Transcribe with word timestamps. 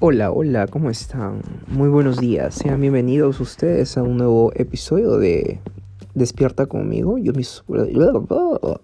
Hola, 0.00 0.32
hola, 0.32 0.66
¿cómo 0.66 0.90
están? 0.90 1.40
Muy 1.68 1.88
buenos 1.88 2.18
días. 2.18 2.56
Sean 2.56 2.80
bienvenidos 2.80 3.38
ustedes 3.38 3.96
a 3.96 4.02
un 4.02 4.16
nuevo 4.16 4.52
episodio 4.56 5.18
de 5.18 5.60
Despierta 6.14 6.66
conmigo. 6.66 7.16
Yo 7.16 7.32
mis... 7.32 7.62
No 7.68 8.80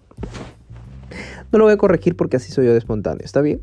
lo 1.51 1.65
voy 1.65 1.73
a 1.73 1.77
corregir 1.77 2.15
porque 2.15 2.37
así 2.37 2.49
soy 2.53 2.65
yo 2.65 2.71
de 2.71 2.77
espontáneo, 2.77 3.25
¿está 3.25 3.41
bien? 3.41 3.61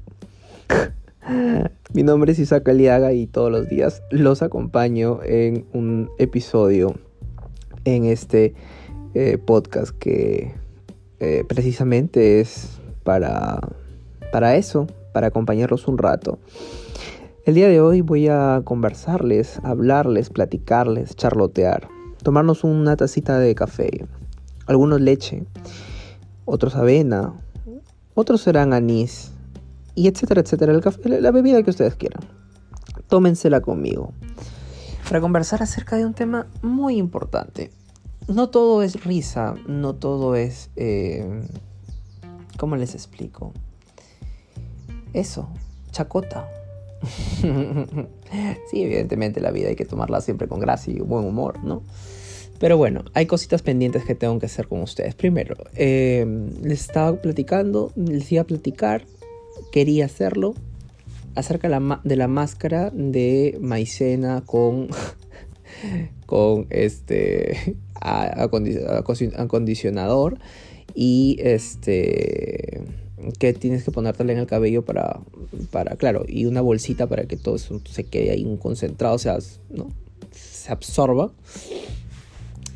Mi 1.95 2.03
nombre 2.03 2.33
es 2.33 2.39
Isaac 2.39 2.69
Aliaga 2.69 3.15
y 3.15 3.27
todos 3.27 3.51
los 3.51 3.67
días 3.67 4.03
los 4.11 4.43
acompaño 4.43 5.21
en 5.25 5.65
un 5.73 6.11
episodio 6.19 6.97
en 7.87 8.05
este 8.05 8.55
eh, 9.15 9.39
podcast 9.39 9.97
que 9.97 10.53
eh, 11.19 11.45
precisamente 11.49 12.41
es 12.41 12.79
para, 13.05 13.59
para 14.33 14.57
eso, 14.57 14.87
para 15.15 15.29
acompañarlos 15.29 15.89
un 15.89 15.97
rato. 15.97 16.39
El 17.49 17.55
día 17.55 17.69
de 17.69 17.81
hoy 17.81 18.03
voy 18.03 18.29
a 18.29 18.61
conversarles, 18.63 19.59
hablarles, 19.63 20.29
platicarles, 20.29 21.17
charlotear, 21.17 21.89
tomarnos 22.23 22.63
una 22.63 22.95
tacita 22.95 23.39
de 23.39 23.55
café, 23.55 24.07
algunos 24.67 25.01
leche, 25.01 25.47
otros 26.45 26.75
avena, 26.75 27.41
otros 28.13 28.43
serán 28.43 28.75
anís, 28.75 29.33
y 29.95 30.09
etcétera, 30.09 30.43
etcétera, 30.43 30.73
el 30.73 30.83
café, 30.83 31.23
la 31.23 31.31
bebida 31.31 31.63
que 31.63 31.71
ustedes 31.71 31.95
quieran. 31.95 32.21
Tómensela 33.07 33.63
conmigo 33.63 34.13
para 35.09 35.23
conversar 35.23 35.63
acerca 35.63 35.97
de 35.97 36.05
un 36.05 36.13
tema 36.13 36.49
muy 36.61 36.99
importante. 36.99 37.71
No 38.29 38.51
todo 38.51 38.83
es 38.83 39.03
risa, 39.07 39.55
no 39.67 39.95
todo 39.95 40.37
es... 40.37 40.69
Eh, 40.77 41.49
¿Cómo 42.59 42.77
les 42.77 42.95
explico? 42.95 43.55
Eso, 45.15 45.49
chacota. 45.93 46.47
sí, 48.71 48.83
evidentemente 48.83 49.41
la 49.41 49.51
vida 49.51 49.69
hay 49.69 49.77
que 49.77 49.85
tomarla 49.85 50.21
siempre 50.21 50.49
con 50.49 50.61
gracia 50.61 50.93
y 50.93 51.01
buen 51.01 51.25
humor, 51.25 51.63
¿no? 51.65 51.83
Pero 52.59 52.77
bueno, 52.77 53.05
hay 53.15 53.27
cositas 53.27 53.63
pendientes 53.63 54.05
que 54.05 54.17
tengo 54.17 54.39
que 54.39 54.47
hacer 54.47 54.67
con 54.67 54.83
ustedes. 54.83 55.15
Primero, 55.15 55.55
eh, 55.77 56.27
les 56.61 56.81
estaba 56.81 57.21
platicando, 57.21 57.93
les 57.95 58.31
iba 58.33 58.43
a 58.43 58.47
platicar, 58.47 59.05
quería 59.71 60.07
hacerlo, 60.07 60.55
acerca 61.37 61.69
de 62.03 62.17
la, 62.17 62.29
máscara 62.29 62.91
de 62.93 63.57
maicena 63.61 64.43
con, 64.45 64.89
con 66.27 66.67
este 66.71 67.77
acondicionador 68.01 70.39
y 70.95 71.37
este 71.41 72.83
que 73.39 73.53
tienes 73.53 73.85
que 73.85 73.91
ponértela 73.91 74.33
en 74.33 74.39
el 74.39 74.47
cabello 74.47 74.85
para, 74.85 75.21
para, 75.71 75.97
claro, 75.97 76.25
y 76.27 76.47
una 76.47 76.61
bolsita 76.61 77.07
para 77.07 77.25
que 77.25 77.37
todo 77.37 77.57
eso 77.57 77.81
se 77.91 78.05
quede 78.05 78.31
ahí 78.31 78.59
concentrado, 78.61 79.15
o 79.15 79.19
sea, 79.19 79.39
¿no? 79.71 79.89
se 80.33 80.73
absorba. 80.73 81.33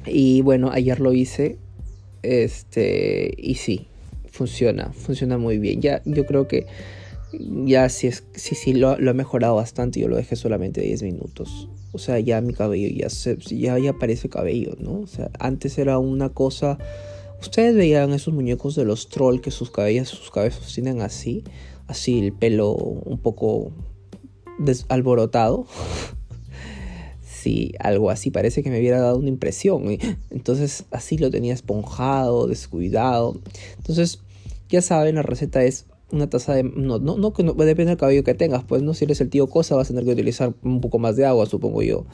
Y 0.07 0.43
bueno, 0.43 0.70
ayer 0.73 1.01
lo 1.01 1.13
hice, 1.13 1.59
este, 2.23 3.35
y 3.37 3.55
sí, 3.55 3.87
funciona, 4.31 4.93
funciona 4.93 5.39
muy 5.39 5.59
bien. 5.59 5.81
Ya, 5.81 6.03
yo 6.05 6.27
creo 6.27 6.48
que 6.48 6.67
ya 7.65 7.89
sí, 7.89 8.09
es, 8.09 8.25
sí, 8.35 8.55
sí, 8.55 8.75
lo, 8.75 8.98
lo 8.98 9.11
ha 9.11 9.15
mejorado 9.15 9.55
bastante, 9.55 10.01
yo 10.01 10.09
lo 10.09 10.17
dejé 10.17 10.37
solamente 10.37 10.81
10 10.81 11.03
minutos. 11.03 11.69
O 11.93 11.98
sea, 11.98 12.19
ya 12.19 12.41
mi 12.41 12.55
cabello 12.55 12.89
ya, 12.89 13.11
se, 13.11 13.37
ya, 13.37 13.79
ya 13.79 13.93
parece 13.93 14.29
cabello, 14.29 14.77
¿no? 14.79 15.01
O 15.01 15.07
sea, 15.07 15.31
antes 15.39 15.79
era 15.79 15.98
una 15.98 16.31
cosa 16.31 16.79
Ustedes 17.43 17.75
veían 17.75 18.12
esos 18.12 18.33
muñecos 18.33 18.77
de 18.77 18.85
los 18.85 19.09
trolls 19.09 19.41
que 19.41 19.51
sus 19.51 19.73
cabellos, 19.73 20.09
sus 20.09 20.31
cabezas 20.31 20.73
tienen 20.73 21.03
así, 21.03 21.43
así 21.89 22.21
el 22.21 22.33
pelo 22.33 22.71
un 22.71 23.19
poco 23.19 23.73
alborotado. 24.89 25.67
sí, 27.20 27.73
algo 27.80 28.11
así, 28.11 28.30
parece 28.30 28.63
que 28.63 28.70
me 28.70 28.79
hubiera 28.79 29.01
dado 29.01 29.19
una 29.19 29.29
impresión. 29.29 29.86
Entonces 30.30 30.85
así 30.92 31.19
lo 31.19 31.33
tenía 31.33 31.53
esponjado, 31.53 32.47
descuidado. 32.47 33.41
Entonces, 33.77 34.20
ya 34.69 34.80
saben, 34.80 35.17
la 35.17 35.23
receta 35.23 35.64
es 35.64 35.86
una 36.12 36.28
taza 36.28 36.55
de... 36.55 36.62
No, 36.62 36.98
no, 36.98 37.17
no, 37.17 37.33
no, 37.36 37.52
depende 37.64 37.90
del 37.90 37.96
cabello 37.96 38.23
que 38.23 38.34
tengas, 38.34 38.62
pues 38.64 38.83
no, 38.83 38.95
si 38.95 39.05
eres 39.05 39.20
el 39.20 39.30
tío 39.30 39.46
cosa 39.48 39.74
vas 39.74 39.89
a 39.89 39.92
tener 39.92 40.05
que 40.05 40.12
utilizar 40.12 40.55
un 40.62 40.80
poco 40.80 40.98
más 40.98 41.17
de 41.17 41.27
agua, 41.27 41.46
supongo 41.46 41.83
yo. 41.83 42.05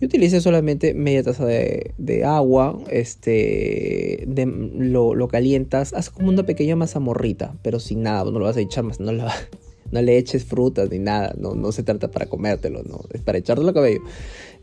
Yo 0.00 0.06
utilicé 0.06 0.40
solamente 0.40 0.94
media 0.94 1.22
taza 1.22 1.46
de, 1.46 1.92
de 1.98 2.24
agua, 2.24 2.78
este, 2.90 4.26
lo, 4.26 5.14
lo, 5.14 5.28
calientas, 5.28 5.92
haz 5.92 6.10
como 6.10 6.30
una 6.30 6.44
pequeña 6.44 6.74
mazamorrita, 6.76 7.54
pero 7.62 7.78
sin 7.78 8.02
nada, 8.02 8.24
no 8.24 8.38
lo 8.38 8.44
vas 8.46 8.56
a 8.56 8.60
echar 8.60 8.84
más, 8.84 8.98
no, 8.98 9.12
no 9.12 10.02
le 10.02 10.16
eches 10.16 10.44
frutas 10.44 10.90
ni 10.90 10.98
nada, 10.98 11.34
no, 11.38 11.54
no 11.54 11.70
se 11.70 11.82
trata 11.82 12.10
para 12.10 12.26
comértelo, 12.26 12.82
no, 12.82 13.02
es 13.12 13.20
para 13.20 13.38
echártelo 13.38 13.68
al 13.68 13.74
cabello. 13.74 14.00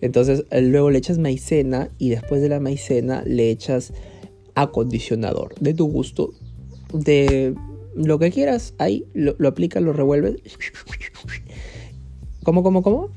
Entonces 0.02 0.46
eh, 0.50 0.62
luego 0.62 0.90
le 0.90 0.98
echas 0.98 1.20
maicena 1.20 1.90
y 1.98 2.10
después 2.10 2.42
de 2.42 2.50
la 2.50 2.60
maicena 2.60 3.24
le 3.26 3.52
echas 3.52 3.94
acondicionador 4.56 5.54
de 5.60 5.74
tu 5.74 5.88
gusto, 5.88 6.34
de 6.92 7.56
lo 8.06 8.20
que 8.20 8.32
quieras, 8.32 8.74
ahí 8.78 9.06
lo, 9.14 9.36
lo 9.38 9.50
aplicas, 9.50 9.84
lo 9.84 9.94
revuelves. 9.94 10.36
¿Cómo, 12.44 12.64
cómo, 12.64 12.82
cómo? 12.82 13.10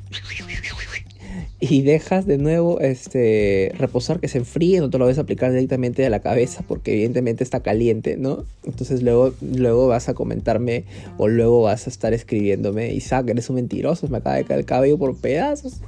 Y 1.60 1.82
dejas 1.82 2.26
de 2.26 2.38
nuevo 2.38 2.80
este, 2.80 3.72
reposar, 3.78 4.18
que 4.18 4.26
se 4.26 4.38
enfríe, 4.38 4.80
no 4.80 4.90
te 4.90 4.98
lo 4.98 5.06
vas 5.06 5.18
a 5.18 5.20
aplicar 5.20 5.52
directamente 5.52 6.04
a 6.04 6.10
la 6.10 6.18
cabeza 6.18 6.64
porque 6.66 6.92
evidentemente 6.92 7.44
está 7.44 7.60
caliente, 7.60 8.16
¿no? 8.16 8.44
Entonces 8.64 9.02
luego, 9.02 9.32
luego 9.40 9.86
vas 9.86 10.08
a 10.08 10.14
comentarme 10.14 10.84
o 11.18 11.28
luego 11.28 11.62
vas 11.62 11.86
a 11.86 11.90
estar 11.90 12.12
escribiéndome, 12.12 12.92
Isaac, 12.92 13.28
eres 13.28 13.48
un 13.48 13.56
mentiroso, 13.56 14.08
me 14.08 14.18
acaba 14.18 14.36
de 14.36 14.44
caer 14.44 14.58
el 14.58 14.66
cabello 14.66 14.98
por 14.98 15.16
pedazos, 15.16 15.80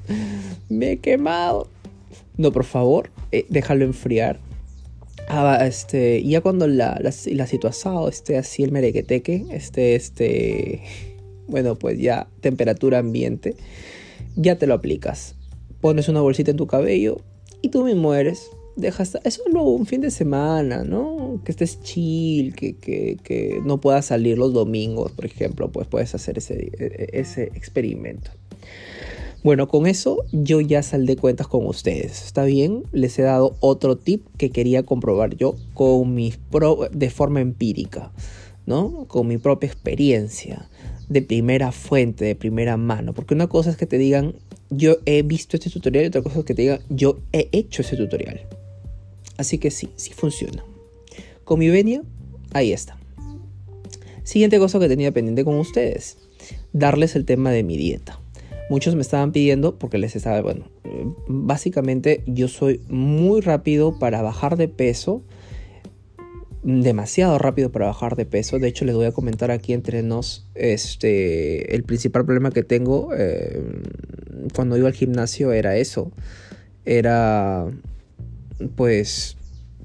me 0.69 0.93
he 0.93 0.99
quemado. 0.99 1.67
No, 2.37 2.53
por 2.53 2.65
favor, 2.65 3.11
eh, 3.33 3.45
déjalo 3.49 3.85
enfriar, 3.85 4.39
Ah, 5.29 5.65
este, 5.67 6.23
ya 6.23 6.41
cuando 6.41 6.67
la, 6.67 7.01
la, 7.01 7.47
situación 7.47 8.09
esté 8.09 8.37
así 8.37 8.63
el 8.63 8.73
merequeteque, 8.73 9.47
esté 9.51 9.95
este, 9.95 10.83
bueno, 11.47 11.77
pues 11.77 11.99
ya 11.99 12.29
temperatura 12.41 12.99
ambiente, 12.99 13.57
ya 14.37 14.59
te 14.59 14.67
lo 14.67 14.75
aplicas. 14.75 15.37
Pones 15.81 16.09
una 16.09 16.21
bolsita 16.21 16.51
en 16.51 16.57
tu 16.57 16.67
cabello 16.67 17.21
y 17.63 17.71
tú 17.71 17.85
mismo 17.85 18.15
eres. 18.15 18.51
Dejas, 18.77 19.17
eso 19.23 19.43
luego 19.53 19.71
un 19.71 19.87
fin 19.87 20.01
de 20.01 20.11
semana, 20.11 20.83
¿no? 20.83 21.41
Que 21.45 21.53
estés 21.53 21.81
chill, 21.83 22.55
que, 22.55 22.77
que, 22.77 23.17
que 23.23 23.61
no 23.65 23.81
puedas 23.81 24.07
salir 24.07 24.37
los 24.37 24.53
domingos, 24.53 25.13
por 25.13 25.27
ejemplo, 25.27 25.71
pues 25.71 25.87
puedes 25.87 26.13
hacer 26.15 26.39
ese, 26.39 26.55
e, 26.55 26.71
e, 26.79 27.21
ese 27.21 27.45
experimento. 27.55 28.33
Bueno, 29.45 29.69
con 29.69 29.87
eso 29.87 30.25
yo 30.33 30.63
ya 30.63 30.83
saldé 30.83 31.17
cuentas 31.17 31.49
con 31.49 31.67
ustedes. 31.67 32.25
¿Está 32.25 32.45
bien? 32.45 32.85
Les 32.93 33.19
he 33.19 33.23
dado 33.23 33.59
otro 33.61 33.99
tip 33.99 34.25
que 34.39 34.49
quería 34.49 34.85
comprobar 34.85 35.37
yo 35.37 35.55
con 35.75 36.15
mis 36.15 36.39
pro 36.39 36.89
de 36.91 37.11
forma 37.11 37.43
empírica, 37.43 38.11
¿no? 38.65 39.05
Con 39.07 39.29
mi 39.29 39.37
propia 39.37 39.67
experiencia, 39.67 40.71
de 41.11 41.21
primera 41.21 41.73
fuente, 41.73 42.25
de 42.25 42.35
primera 42.35 42.79
mano. 42.79 43.13
Porque 43.13 43.35
una 43.35 43.47
cosa 43.47 43.69
es 43.69 43.77
que 43.77 43.85
te 43.85 43.99
digan, 43.99 44.35
yo 44.71 44.97
he 45.05 45.21
visto 45.21 45.59
este 45.59 45.69
tutorial 45.69 46.07
y 46.07 46.09
otra 46.09 46.23
cosa 46.23 46.39
es 46.39 46.47
que 46.47 46.55
te 46.55 46.63
digan, 46.63 46.81
yo 46.89 47.19
he 47.35 47.51
hecho 47.53 47.83
ese 47.83 47.99
tutorial. 47.99 48.41
Así 49.37 49.59
que 49.59 49.71
sí, 49.71 49.91
sí 49.97 50.15
funciona. 50.15 50.65
Con 51.45 51.59
mi 51.59 51.69
venia, 51.69 52.03
ahí 52.55 52.73
está. 52.73 52.99
Siguiente 54.23 54.59
cosa 54.59 54.79
que 54.79 54.89
tenía 54.89 55.13
pendiente 55.13 55.45
con 55.45 55.59
ustedes, 55.59 56.17
darles 56.73 57.15
el 57.15 57.27
tema 57.27 57.51
de 57.51 57.63
mi 57.63 57.77
dieta. 57.77 58.24
Muchos 58.71 58.95
me 58.95 59.03
estaban 59.03 59.33
pidiendo 59.33 59.79
porque 59.79 59.99
les 59.99 60.17
estaba, 60.17 60.41
bueno, 60.41 60.69
básicamente 61.29 62.23
yo 62.27 62.49
soy 62.49 62.81
muy 62.89 63.41
rápido 63.41 63.99
para 63.99 64.23
bajar 64.23 64.57
de 64.57 64.69
peso, 64.69 65.23
demasiado 66.63 67.39
rápido 67.39 67.71
para 67.71 67.87
bajar 67.87 68.17
de 68.17 68.25
peso. 68.25 68.59
De 68.59 68.69
hecho, 68.69 68.85
les 68.85 68.95
voy 68.95 69.07
a 69.07 69.13
comentar 69.13 69.51
aquí 69.51 69.75
entre 69.75 70.03
nos, 70.03 70.49
este, 70.55 71.75
el 71.75 71.85
principal 71.85 72.25
problema 72.25 72.51
que 72.51 72.63
tengo 72.63 73.11
eh, 73.17 73.63
cuando 74.55 74.77
iba 74.77 74.89
al 74.89 74.95
gimnasio 74.95 75.53
era 75.53 75.77
eso, 75.77 76.11
era, 76.87 77.67
pues, 78.77 79.37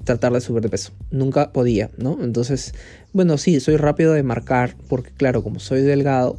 tratar 0.04 0.32
de 0.32 0.40
subir 0.40 0.62
de 0.62 0.70
peso. 0.70 0.92
Nunca 1.10 1.52
podía, 1.52 1.90
¿no? 1.98 2.18
Entonces, 2.22 2.74
bueno, 3.12 3.36
sí, 3.36 3.60
soy 3.60 3.76
rápido 3.76 4.14
de 4.14 4.22
marcar 4.22 4.74
porque, 4.88 5.10
claro, 5.10 5.42
como 5.42 5.60
soy 5.60 5.82
delgado, 5.82 6.38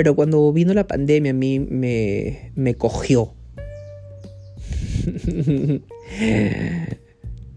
pero 0.00 0.14
cuando 0.14 0.50
vino 0.50 0.72
la 0.72 0.86
pandemia 0.86 1.32
a 1.32 1.34
mí 1.34 1.60
me, 1.60 2.52
me 2.54 2.74
cogió. 2.74 3.34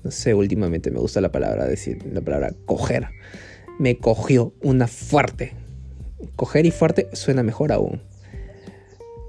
no 0.03 0.11
sé, 0.11 0.33
últimamente 0.33 0.91
me 0.91 0.99
gusta 0.99 1.21
la 1.21 1.31
palabra 1.31 1.65
decir, 1.65 1.99
la 2.11 2.19
palabra 2.19 2.53
coger. 2.65 3.07
Me 3.79 3.97
cogió 3.97 4.53
una 4.61 4.87
fuerte. 4.87 5.53
Coger 6.35 6.65
y 6.65 6.71
fuerte 6.71 7.07
suena 7.13 7.43
mejor 7.43 7.71
aún. 7.71 8.01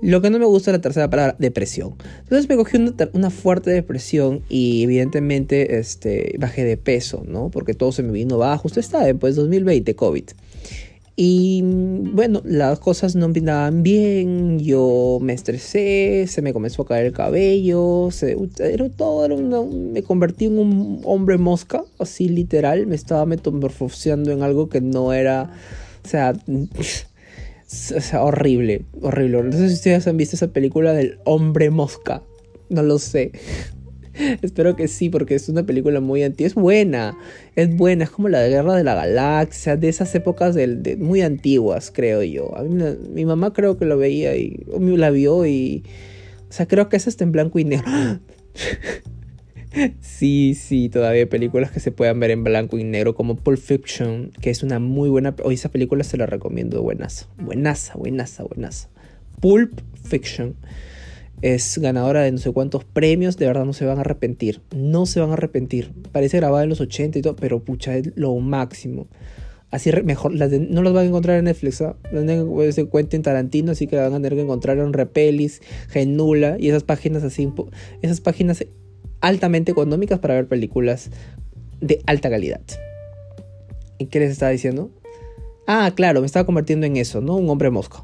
Lo 0.03 0.21
que 0.21 0.31
no 0.31 0.41
me 0.41 0.47
gusta 0.47 0.73
es 0.73 0.79
la 0.79 0.83
tercera 0.83 1.09
palabra, 1.09 1.37
depresión. 1.39 1.95
Entonces 2.19 2.49
me 2.49 2.57
cogí 2.57 2.79
una, 2.79 2.95
una, 3.13 3.31
fuerte 3.31 3.71
depresión 3.71 4.43
y 4.49 4.83
evidentemente 4.83 5.79
este, 5.79 6.35
bajé 6.41 6.65
de 6.65 6.77
peso, 6.77 7.23
¿no? 7.29 7.49
Porque 7.51 7.75
todo 7.75 7.93
se 7.93 8.03
me 8.03 8.11
vino 8.11 8.39
bajo. 8.39 8.67
Usted 8.67 8.83
sabe, 8.83 9.15
pues 9.15 9.37
2020, 9.37 9.95
COVID. 9.95 10.25
Y 11.17 11.63
bueno, 11.63 12.43
las 12.45 12.81
cosas 12.81 13.15
no 13.15 13.27
andaban 13.27 13.85
bien, 13.85 14.59
yo 14.59 15.19
me 15.23 15.33
estresé, 15.33 16.27
se 16.27 16.43
me 16.43 16.53
comenzó 16.53 16.83
a 16.83 16.87
caer 16.87 17.07
el 17.07 17.13
cabello, 17.13 18.09
se, 18.11 18.37
era 18.59 18.89
todo, 18.89 19.25
era 19.25 19.37
me 19.37 20.03
convertí 20.03 20.47
en 20.47 20.59
un 20.59 21.01
hombre 21.05 21.39
mosca, 21.39 21.85
así 22.01 22.29
literal, 22.29 22.89
me 22.89 22.97
estaba 22.97 23.27
metamorfoseando 23.27 24.33
en 24.33 24.43
algo 24.43 24.69
que 24.69 24.81
no 24.81 25.13
era, 25.13 25.53
o 26.05 26.09
sea, 26.09 26.33
o 26.49 28.01
sea, 28.01 28.23
horrible, 28.25 28.85
horrible. 29.01 29.45
No 29.45 29.53
sé 29.53 29.69
si 29.69 29.75
ustedes 29.75 30.09
han 30.09 30.17
visto 30.17 30.35
esa 30.35 30.49
película 30.49 30.93
del 30.95 31.19
hombre 31.25 31.71
mosca, 31.71 32.23
no 32.71 32.83
lo 32.83 32.99
sé. 32.99 33.31
Espero 34.43 34.77
que 34.77 34.89
sí, 34.89 35.09
porque 35.09 35.35
es 35.35 35.49
una 35.49 35.65
película 35.65 36.01
muy 36.01 36.23
antigua. 36.23 36.47
Es 36.47 36.55
buena, 36.55 37.17
es 37.57 37.75
buena, 37.77 38.05
es 38.05 38.11
como 38.11 38.29
la 38.29 38.47
Guerra 38.47 38.75
de 38.75 38.85
la 38.85 38.95
Galaxia, 38.95 39.77
de 39.77 39.89
esas 39.89 40.15
épocas 40.15 40.55
de, 40.55 40.97
muy 40.99 41.23
antiguas, 41.23 41.91
creo 41.93 42.23
yo. 42.23 42.57
A 42.57 42.63
mí, 42.63 42.83
mi 43.13 43.25
mamá 43.25 43.53
creo 43.53 43.77
que 43.77 43.85
lo 43.85 43.99
veía 43.99 44.37
y 44.37 44.65
la 44.67 45.11
vio 45.11 45.47
y... 45.47 45.85
O 46.49 46.53
sea, 46.57 46.67
creo 46.67 46.89
que 46.89 46.97
esa 46.97 47.11
está 47.11 47.25
en 47.25 47.33
blanco 47.33 47.59
y 47.59 47.65
negro. 47.65 47.91
sí, 50.01 50.55
sí, 50.55 50.89
todavía 50.89 51.23
hay 51.23 51.27
películas 51.27 51.73
que 51.73 51.81
se 51.81 51.91
puedan 51.91 52.21
ver 52.21 52.31
en 52.31 52.45
blanco 52.45 52.79
y 52.79 52.85
negro, 52.85 53.17
como 53.17 53.35
Pulp 53.35 53.59
Fiction, 53.59 54.31
que 54.41 54.51
es 54.51 54.63
una 54.63 54.79
muy 54.79 55.09
buena... 55.09 55.35
Hoy 55.43 55.55
esa 55.55 55.71
película 55.71 56.05
se 56.05 56.17
la 56.17 56.27
recomiendo, 56.27 56.81
buenas. 56.83 57.29
Buenaza, 57.39 57.95
buenaza, 57.97 58.45
buenaza. 58.45 58.89
Pulp 59.41 59.81
Fiction 60.05 60.55
es 61.45 61.77
ganadora 61.77 62.23
de 62.23 62.33
no 62.33 62.39
sé 62.39 62.51
cuántos 62.53 62.85
premios, 62.85 63.37
de 63.37 63.47
verdad 63.47 63.67
no 63.67 63.75
se 63.75 63.85
van 63.85 63.99
a 63.99 64.01
arrepentir, 64.01 64.63
no 64.75 65.05
se 65.05 65.21
van 65.21 65.29
a 65.29 65.35
arrepentir. 65.35 65.93
Parece 66.11 66.39
grabada 66.39 66.65
en 66.65 66.71
los 66.71 66.81
80 66.81 67.19
y 67.19 67.23
todo, 67.23 67.37
pero 67.37 67.63
pucha, 67.63 67.99
es 67.99 68.13
lo 68.17 68.35
máximo. 68.37 69.09
Así 69.71 69.91
mejor, 70.05 70.33
no 70.33 70.81
los 70.83 70.95
van 70.95 71.05
a 71.05 71.09
encontrar 71.09 71.39
en 71.39 71.45
Netflix, 71.45 71.83
¿ah? 71.83 71.97
se 72.71 72.87
cuenten 72.87 73.21
Tarantino, 73.21 73.73
así 73.73 73.87
que 73.87 73.97
la 73.97 74.05
van 74.05 74.15
a 74.15 74.17
tener 74.17 74.37
que 74.37 74.41
encontrar 74.41 74.79
en 74.79 74.95
Repelis, 74.95 75.61
Genula 75.91 76.57
y 76.59 76.71
esas 76.71 76.83
páginas 76.83 77.23
así, 77.25 77.53
esas 78.01 78.23
páginas 78.23 78.65
altamente 79.21 79.71
económicas 79.71 80.21
para 80.21 80.35
ver 80.35 80.49
películas 80.49 81.11
de 81.83 82.01
alta 82.07 82.31
calidad. 82.31 82.63
¿Y 83.99 84.07
qué 84.07 84.19
les 84.19 84.31
estaba 84.31 84.51
diciendo? 84.51 84.91
Ah, 85.67 85.93
claro, 85.95 86.21
me 86.21 86.27
estaba 86.27 86.47
convirtiendo 86.47 86.87
en 86.87 86.97
eso, 86.97 87.21
¿no? 87.21 87.37
Un 87.37 87.51
hombre 87.51 87.69
mosco. 87.69 88.03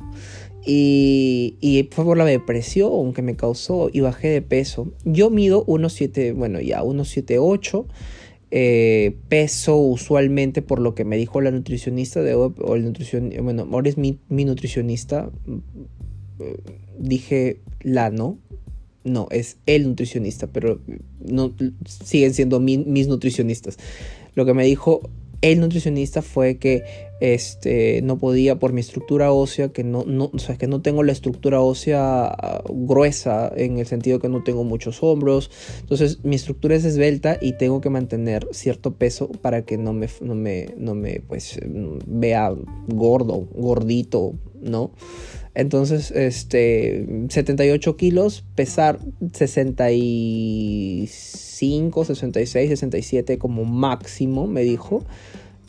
Y, 0.66 1.88
fue 1.90 2.04
por 2.04 2.16
la 2.16 2.24
depresión 2.24 3.12
que 3.12 3.22
me 3.22 3.36
causó 3.36 3.90
y 3.92 4.00
bajé 4.00 4.28
de 4.28 4.42
peso. 4.42 4.92
Yo 5.04 5.30
mido 5.30 5.64
1,7, 5.66 6.34
bueno, 6.34 6.60
ya 6.60 6.82
1,78. 6.82 7.86
Eh, 8.52 9.16
peso 9.28 9.76
usualmente 9.76 10.60
por 10.60 10.80
lo 10.80 10.96
que 10.96 11.04
me 11.04 11.16
dijo 11.16 11.40
la 11.40 11.52
nutricionista 11.52 12.20
de, 12.20 12.34
o 12.34 12.74
el 12.74 12.82
nutrición, 12.82 13.32
bueno, 13.42 13.68
ahora 13.70 13.88
es 13.88 13.96
mi, 13.96 14.18
nutricionista. 14.28 15.30
Dije 16.98 17.60
la 17.82 18.10
no. 18.10 18.38
No, 19.02 19.28
es 19.30 19.56
el 19.64 19.88
nutricionista, 19.88 20.46
pero 20.48 20.78
no 21.24 21.54
siguen 21.86 22.34
siendo 22.34 22.60
mis 22.60 23.08
nutricionistas. 23.08 23.78
Lo 24.34 24.44
que 24.44 24.52
me 24.52 24.64
dijo 24.64 25.00
el 25.42 25.60
nutricionista 25.60 26.20
fue 26.20 26.58
que 26.58 26.82
este, 27.20 28.00
no 28.02 28.18
podía 28.18 28.58
por 28.58 28.72
mi 28.72 28.80
estructura 28.80 29.32
ósea, 29.32 29.68
que 29.68 29.84
no, 29.84 30.04
no, 30.06 30.30
que 30.58 30.66
no 30.66 30.82
tengo 30.82 31.02
la 31.02 31.12
estructura 31.12 31.60
ósea 31.60 32.26
ah, 32.26 32.62
gruesa 32.68 33.52
en 33.54 33.78
el 33.78 33.86
sentido 33.86 34.18
que 34.18 34.28
no 34.28 34.42
tengo 34.42 34.64
muchos 34.64 35.02
hombros. 35.02 35.50
Entonces 35.80 36.24
mi 36.24 36.36
estructura 36.36 36.74
es 36.74 36.84
esbelta 36.84 37.38
y 37.40 37.52
tengo 37.52 37.80
que 37.80 37.90
mantener 37.90 38.48
cierto 38.52 38.94
peso 38.94 39.28
para 39.28 39.62
que 39.62 39.78
no 39.78 39.92
me, 39.92 40.08
no 40.20 40.34
me, 40.34 40.68
no 40.76 40.94
me 40.94 41.20
pues, 41.20 41.58
vea 42.06 42.52
gordo, 42.88 43.46
gordito, 43.54 44.34
¿no? 44.60 44.90
Entonces, 45.54 46.10
este, 46.12 47.26
78 47.28 47.96
kilos, 47.96 48.44
pesar 48.54 49.00
65, 49.32 52.04
66, 52.04 52.68
67 52.68 53.38
como 53.38 53.64
máximo, 53.64 54.46
me 54.46 54.62
dijo. 54.62 55.02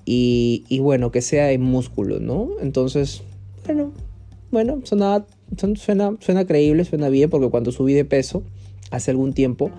Y, 0.06 0.80
bueno, 0.80 1.12
que 1.12 1.22
sea 1.22 1.52
en 1.52 1.62
músculo, 1.62 2.20
¿no? 2.20 2.50
Entonces, 2.62 3.22
bueno, 3.66 3.92
bueno, 4.52 4.82
suena, 4.84 5.26
suena, 5.56 6.46
creíble, 6.46 6.86
suena 6.86 7.10
bien, 7.10 7.30
porque 7.30 7.50
cuando 7.50 7.72
subí 7.72 7.94
de 7.94 8.06
peso 8.06 8.44
hace 8.90 9.12
algún 9.12 9.34
tiempo, 9.34 9.72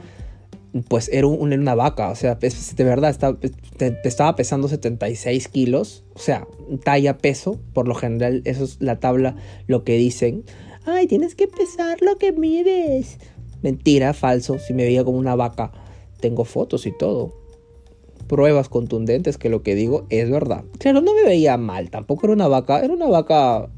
pues 0.88 1.10
era, 1.12 1.26
una 1.26 1.74
vaca, 1.74 2.08
o 2.08 2.14
sea, 2.14 2.36
de 2.36 2.84
verdad, 2.84 3.10
estaba, 3.10 3.38
te, 3.76 3.98
estaba 4.04 4.34
pesando 4.36 4.68
76 4.68 5.48
kilos, 5.48 6.04
o 6.14 6.18
sea, 6.18 6.46
talla 6.84 7.18
peso, 7.18 7.60
por 7.74 7.88
lo 7.88 7.94
general, 7.94 8.40
eso 8.44 8.64
es 8.64 8.78
la 8.80 8.98
tabla, 9.00 9.36
lo 9.66 9.84
que 9.84 9.96
dicen. 9.98 10.44
Ay, 10.86 11.06
tienes 11.06 11.34
que 11.34 11.46
pesar 11.46 12.00
lo 12.00 12.16
que 12.16 12.32
mides. 12.32 13.18
Mentira, 13.62 14.14
falso, 14.14 14.58
si 14.58 14.72
me 14.72 14.84
veía 14.84 15.04
como 15.04 15.18
una 15.18 15.36
vaca, 15.36 15.72
tengo 16.20 16.44
fotos 16.44 16.86
y 16.86 16.96
todo 16.96 17.41
pruebas 18.32 18.70
contundentes 18.70 19.36
que 19.36 19.50
lo 19.50 19.62
que 19.62 19.74
digo 19.74 20.06
es 20.08 20.30
verdad. 20.30 20.64
Claro, 20.78 21.02
no 21.02 21.14
me 21.14 21.22
veía 21.22 21.58
mal, 21.58 21.90
tampoco 21.90 22.24
era 22.24 22.32
una 22.32 22.48
vaca, 22.48 22.80
era 22.80 22.94
una 22.94 23.06
vaca 23.06 23.68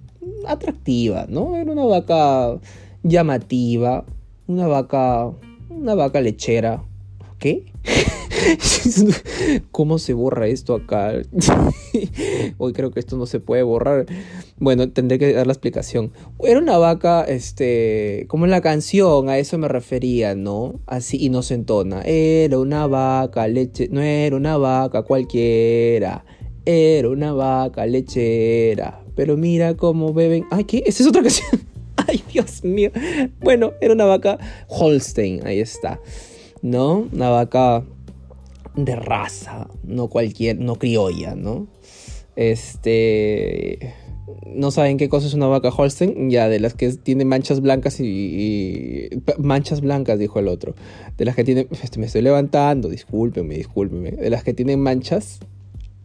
atractiva, 0.47 1.27
¿no? 1.29 1.57
Era 1.57 1.73
una 1.73 1.85
vaca 1.87 2.61
llamativa, 3.03 4.05
una 4.47 4.69
vaca, 4.69 5.33
una 5.71 5.97
vaca 5.97 6.21
lechera. 6.21 6.85
¿Qué? 7.41 7.65
¿Cómo 9.71 9.99
se 9.99 10.13
borra 10.13 10.47
esto 10.47 10.75
acá? 10.75 11.13
Hoy 12.59 12.73
creo 12.73 12.91
que 12.91 13.01
esto 13.01 13.17
no 13.17 13.27
se 13.27 13.41
puede 13.41 13.63
borrar. 13.63 14.07
Bueno, 14.59 14.91
tendré 14.91 15.19
que 15.19 15.33
dar 15.33 15.47
la 15.47 15.53
explicación. 15.53 16.13
Era 16.43 16.59
una 16.59 16.79
vaca, 16.79 17.25
este, 17.25 18.27
como 18.29 18.45
en 18.45 18.51
la 18.51 18.61
canción, 18.61 19.29
a 19.29 19.39
eso 19.39 19.59
me 19.59 19.69
refería, 19.69 20.35
¿no? 20.35 20.81
Así 20.87 21.25
inocentona. 21.25 22.03
Era 22.03 22.59
una 22.59 22.87
vaca 22.87 23.47
leche, 23.49 23.89
no 23.91 24.01
era 24.03 24.37
una 24.37 24.57
vaca 24.57 25.03
cualquiera. 25.03 26.25
Era 26.65 27.11
una 27.11 27.33
vaca 27.33 27.87
lechera. 27.87 29.03
Pero 29.15 29.37
mira 29.37 29.77
cómo 29.77 30.13
beben. 30.13 30.47
Ay, 30.51 30.65
¿qué? 30.65 30.83
Esa 30.87 31.03
es 31.03 31.09
otra 31.09 31.23
canción. 31.23 31.61
Ay, 32.09 32.23
Dios 32.33 32.65
mío. 32.65 32.91
Bueno, 33.41 33.73
era 33.81 33.95
una 33.95 34.05
vaca 34.05 34.39
Holstein, 34.69 35.47
ahí 35.47 35.61
está. 35.61 36.01
¿No? 36.63 37.09
Una 37.13 37.29
vaca 37.29 37.85
de 38.77 38.97
raza, 38.97 39.69
no 39.83 40.09
cualquier, 40.09 40.59
no 40.59 40.77
criolla, 40.77 41.35
¿no? 41.35 41.67
Este, 42.37 43.95
no 44.47 44.71
saben 44.71 44.97
qué 44.97 45.09
cosa 45.09 45.27
es 45.27 45.35
una 45.35 45.47
vaca 45.47 45.69
Holstein, 45.69 46.31
ya 46.31 46.49
de 46.49 46.61
las 46.61 46.75
que 46.75 46.93
tiene 46.93 47.25
manchas 47.25 47.61
blancas 47.61 48.01
y, 48.01 49.09
manchas 49.39 49.81
blancas, 49.81 50.19
dijo 50.19 50.39
el 50.39 50.49
otro. 50.49 50.75
De 51.17 51.25
las 51.25 51.37
que 51.37 51.45
tienen, 51.45 51.69
este, 51.83 51.99
me 51.99 52.07
estoy 52.07 52.23
levantando, 52.23 52.89
discúlpenme, 52.89 53.57
discúlpenme. 53.57 54.13
De 54.13 54.31
las 54.31 54.43
que 54.43 54.55
tienen 54.55 54.81
manchas 54.81 55.41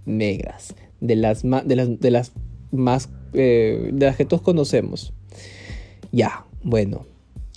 negras, 0.05 0.75
de 0.99 1.15
las, 1.15 1.43
de 1.43 1.75
las, 1.75 1.99
de 1.99 2.11
las 2.11 2.31
más, 2.71 3.09
eh, 3.33 3.89
de 3.93 4.05
las 4.05 4.15
que 4.15 4.25
todos 4.25 4.41
conocemos. 4.41 5.13
Ya, 6.11 6.45
bueno, 6.63 7.05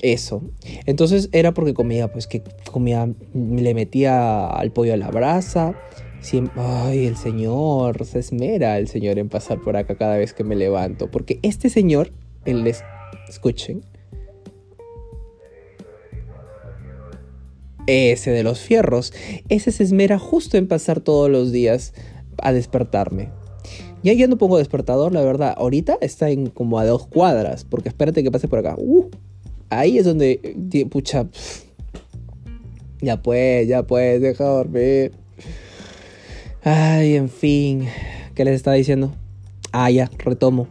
eso. 0.02 0.42
Entonces 0.86 1.28
era 1.32 1.54
porque 1.54 1.74
comía, 1.74 2.12
pues 2.12 2.26
que 2.26 2.42
comía, 2.70 3.08
le 3.34 3.74
metía 3.74 4.46
al 4.46 4.72
pollo 4.72 4.92
a 4.94 4.96
la 4.96 5.10
brasa. 5.10 5.74
Siempre, 6.20 6.62
ay, 6.62 7.06
el 7.06 7.16
señor, 7.16 8.04
se 8.04 8.18
esmera 8.18 8.78
el 8.78 8.88
señor 8.88 9.18
en 9.18 9.28
pasar 9.28 9.60
por 9.60 9.76
acá 9.76 9.96
cada 9.96 10.16
vez 10.16 10.34
que 10.34 10.44
me 10.44 10.54
levanto. 10.54 11.10
Porque 11.10 11.38
este 11.42 11.68
señor, 11.68 12.12
el 12.44 12.62
les, 12.62 12.84
escuchen, 13.28 13.84
ese 17.86 18.30
de 18.30 18.42
los 18.42 18.60
fierros, 18.60 19.12
ese 19.48 19.72
se 19.72 19.82
esmera 19.82 20.18
justo 20.18 20.56
en 20.56 20.68
pasar 20.68 21.00
todos 21.00 21.30
los 21.30 21.50
días 21.50 21.94
a 22.38 22.52
despertarme. 22.52 23.30
Ya 24.02 24.12
ya 24.12 24.26
no 24.26 24.36
pongo 24.36 24.58
despertador, 24.58 25.12
la 25.12 25.22
verdad. 25.22 25.54
Ahorita 25.56 25.96
está 26.00 26.30
en 26.30 26.48
como 26.48 26.78
a 26.78 26.84
dos 26.84 27.06
cuadras, 27.06 27.64
porque 27.64 27.88
espérate 27.88 28.22
que 28.22 28.32
pase 28.32 28.48
por 28.48 28.58
acá. 28.58 28.74
Uh, 28.76 29.08
ahí 29.78 29.98
es 29.98 30.04
donde, 30.04 30.86
pucha, 30.90 31.26
ya 33.00 33.22
pues, 33.22 33.68
ya 33.68 33.82
pues, 33.82 34.20
deja 34.20 34.44
dormir. 34.44 35.12
Ay, 36.62 37.16
en 37.16 37.28
fin, 37.28 37.88
¿qué 38.34 38.44
les 38.44 38.54
estaba 38.54 38.76
diciendo? 38.76 39.12
Ah, 39.72 39.90
ya, 39.90 40.10
retomo. 40.18 40.68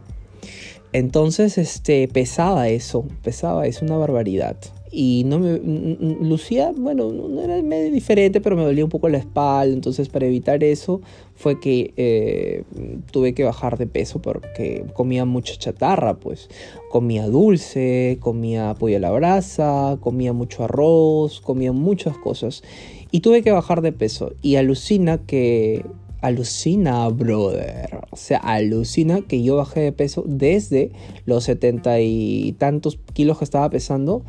Entonces, 0.92 1.58
este, 1.58 2.08
pesaba 2.08 2.68
eso, 2.68 3.06
pesaba, 3.22 3.66
es 3.66 3.82
una 3.82 3.96
barbaridad 3.96 4.56
y 4.92 5.24
no 5.24 5.38
me 5.38 5.58
lucía 5.58 6.72
bueno 6.76 7.10
no 7.10 7.40
era 7.40 7.60
medio 7.62 7.90
diferente 7.90 8.42
pero 8.42 8.56
me 8.56 8.62
dolía 8.62 8.84
un 8.84 8.90
poco 8.90 9.08
la 9.08 9.18
espalda. 9.18 9.74
Entonces 9.74 10.08
para 10.08 10.26
evitar 10.26 10.62
eso 10.62 11.00
fue 11.34 11.58
que 11.58 11.94
eh, 11.96 12.64
tuve 13.10 13.32
que 13.32 13.42
bajar 13.42 13.78
de 13.78 13.86
peso 13.86 14.20
porque 14.20 14.84
comía 14.92 15.24
mucha 15.24 15.56
chatarra 15.56 16.14
pues. 16.14 16.48
Comía 16.90 17.26
dulce 17.26 18.18
comía 18.20 18.74
pollo 18.78 18.98
a 18.98 19.00
la 19.00 19.10
brasa 19.10 19.96
comía 20.00 20.32
mucho 20.32 20.64
arroz 20.64 21.40
comía 21.40 21.72
muchas 21.72 22.18
cosas. 22.18 22.62
Y 23.10 23.20
tuve 23.20 23.42
que 23.42 23.52
bajar 23.52 23.82
de 23.82 23.92
peso. 23.92 24.32
Y 24.40 24.56
alucina 24.56 25.18
que 25.18 25.84
alucina 26.22 27.08
brother. 27.08 28.00
O 28.10 28.16
sea, 28.16 28.38
alucina 28.38 29.20
que 29.20 29.42
yo 29.42 29.56
bajé 29.56 29.80
de 29.80 29.92
peso 29.92 30.24
desde 30.26 30.92
los 31.26 31.44
setenta 31.44 32.00
y 32.00 32.54
tantos 32.58 32.98
kilos 33.12 33.38
que 33.38 33.44
estaba 33.44 33.68
pesando 33.68 34.22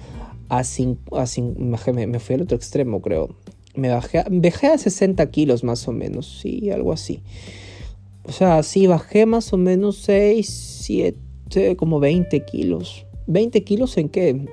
a, 0.49 0.63
cinco, 0.63 1.17
a 1.17 1.25
me, 1.93 2.07
me, 2.07 2.19
fui 2.19 2.35
al 2.35 2.41
otro 2.41 2.57
extremo, 2.57 3.01
creo. 3.01 3.35
Me 3.75 3.89
bajé, 3.89 4.19
a, 4.19 4.27
bajé 4.29 4.67
a 4.67 4.77
60 4.77 5.29
kilos 5.31 5.63
más 5.63 5.87
o 5.87 5.91
menos, 5.91 6.39
sí, 6.41 6.69
algo 6.69 6.93
así. 6.93 7.21
O 8.25 8.31
sea, 8.31 8.63
sí, 8.63 8.87
bajé 8.87 9.25
más 9.25 9.51
o 9.51 9.57
menos 9.57 9.97
6, 9.97 10.47
7, 10.81 11.75
como 11.75 11.99
20 11.99 12.45
kilos. 12.45 13.05
¿20 13.27 13.63
kilos 13.63 13.97
en 13.97 14.09
qué? 14.09 14.45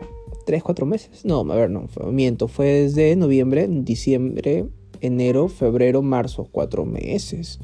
¿3, 0.47 0.63
4 0.63 0.87
meses? 0.87 1.25
No, 1.25 1.41
a 1.41 1.55
ver, 1.55 1.71
no, 1.71 1.87
miento. 2.11 2.49
Fue 2.49 2.67
desde 2.67 3.15
noviembre, 3.15 3.69
diciembre, 3.69 4.67
enero, 5.01 5.49
febrero, 5.49 6.03
marzo. 6.03 6.49
4 6.51 6.85
meses 6.85 7.61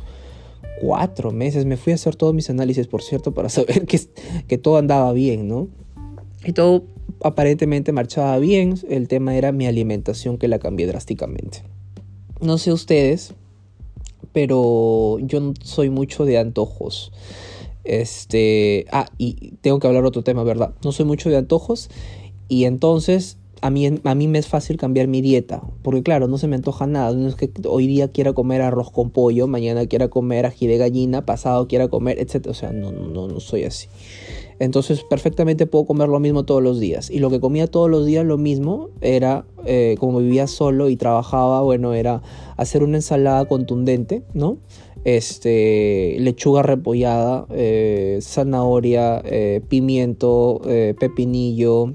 cuatro 0.80 1.32
meses. 1.32 1.64
Me 1.64 1.76
fui 1.76 1.92
a 1.92 1.94
hacer 1.96 2.16
todos 2.16 2.34
mis 2.34 2.50
análisis, 2.50 2.86
por 2.86 3.02
cierto, 3.02 3.32
para 3.32 3.48
saber 3.48 3.86
que, 3.86 4.00
que 4.46 4.58
todo 4.58 4.76
andaba 4.76 5.12
bien, 5.12 5.48
¿no? 5.48 5.68
Y 6.44 6.52
todo 6.52 6.84
aparentemente 7.22 7.92
marchaba 7.92 8.38
bien. 8.38 8.78
El 8.88 9.08
tema 9.08 9.36
era 9.36 9.52
mi 9.52 9.66
alimentación 9.66 10.38
que 10.38 10.48
la 10.48 10.58
cambié 10.58 10.86
drásticamente. 10.86 11.62
No 12.40 12.58
sé 12.58 12.72
ustedes, 12.72 13.34
pero 14.32 15.18
yo 15.20 15.40
no 15.40 15.54
soy 15.62 15.90
mucho 15.90 16.24
de 16.24 16.38
antojos. 16.38 17.12
Este, 17.84 18.86
ah, 18.90 19.06
y 19.16 19.52
tengo 19.60 19.78
que 19.78 19.86
hablar 19.86 20.04
otro 20.04 20.22
tema, 20.22 20.42
¿verdad? 20.42 20.74
No 20.84 20.92
soy 20.92 21.06
mucho 21.06 21.30
de 21.30 21.36
antojos 21.36 21.88
y 22.48 22.64
entonces 22.64 23.38
a 23.62 23.70
mí, 23.70 23.86
a 24.04 24.14
mí 24.14 24.28
me 24.28 24.38
es 24.38 24.48
fácil 24.48 24.76
cambiar 24.76 25.06
mi 25.08 25.22
dieta, 25.22 25.62
porque 25.82 26.02
claro, 26.02 26.28
no 26.28 26.38
se 26.38 26.48
me 26.48 26.56
antoja 26.56 26.86
nada, 26.86 27.12
no 27.12 27.28
es 27.28 27.36
que 27.36 27.50
hoy 27.66 27.86
día 27.86 28.08
quiera 28.08 28.32
comer 28.32 28.60
arroz 28.62 28.90
con 28.90 29.10
pollo, 29.10 29.46
mañana 29.46 29.86
quiera 29.86 30.08
comer 30.08 30.46
ají 30.46 30.66
de 30.66 30.78
gallina, 30.78 31.24
pasado 31.24 31.66
quiera 31.66 31.88
comer, 31.88 32.18
etc. 32.18 32.48
O 32.48 32.54
sea, 32.54 32.72
no, 32.72 32.92
no, 32.92 33.28
no 33.28 33.40
soy 33.40 33.64
así. 33.64 33.88
Entonces 34.58 35.04
perfectamente 35.04 35.66
puedo 35.66 35.84
comer 35.84 36.08
lo 36.08 36.20
mismo 36.20 36.44
todos 36.44 36.62
los 36.62 36.80
días. 36.80 37.10
Y 37.10 37.18
lo 37.18 37.30
que 37.30 37.40
comía 37.40 37.66
todos 37.66 37.90
los 37.90 38.06
días 38.06 38.24
lo 38.24 38.38
mismo 38.38 38.90
era, 39.00 39.46
eh, 39.64 39.96
como 39.98 40.18
vivía 40.18 40.46
solo 40.46 40.88
y 40.88 40.96
trabajaba, 40.96 41.62
bueno, 41.62 41.94
era 41.94 42.22
hacer 42.56 42.82
una 42.82 42.98
ensalada 42.98 43.44
contundente, 43.46 44.22
¿no? 44.34 44.58
Este, 45.04 46.16
lechuga 46.18 46.62
repollada, 46.62 47.46
eh, 47.50 48.18
zanahoria, 48.22 49.22
eh, 49.24 49.60
pimiento, 49.68 50.60
pepinillo, 50.98 51.94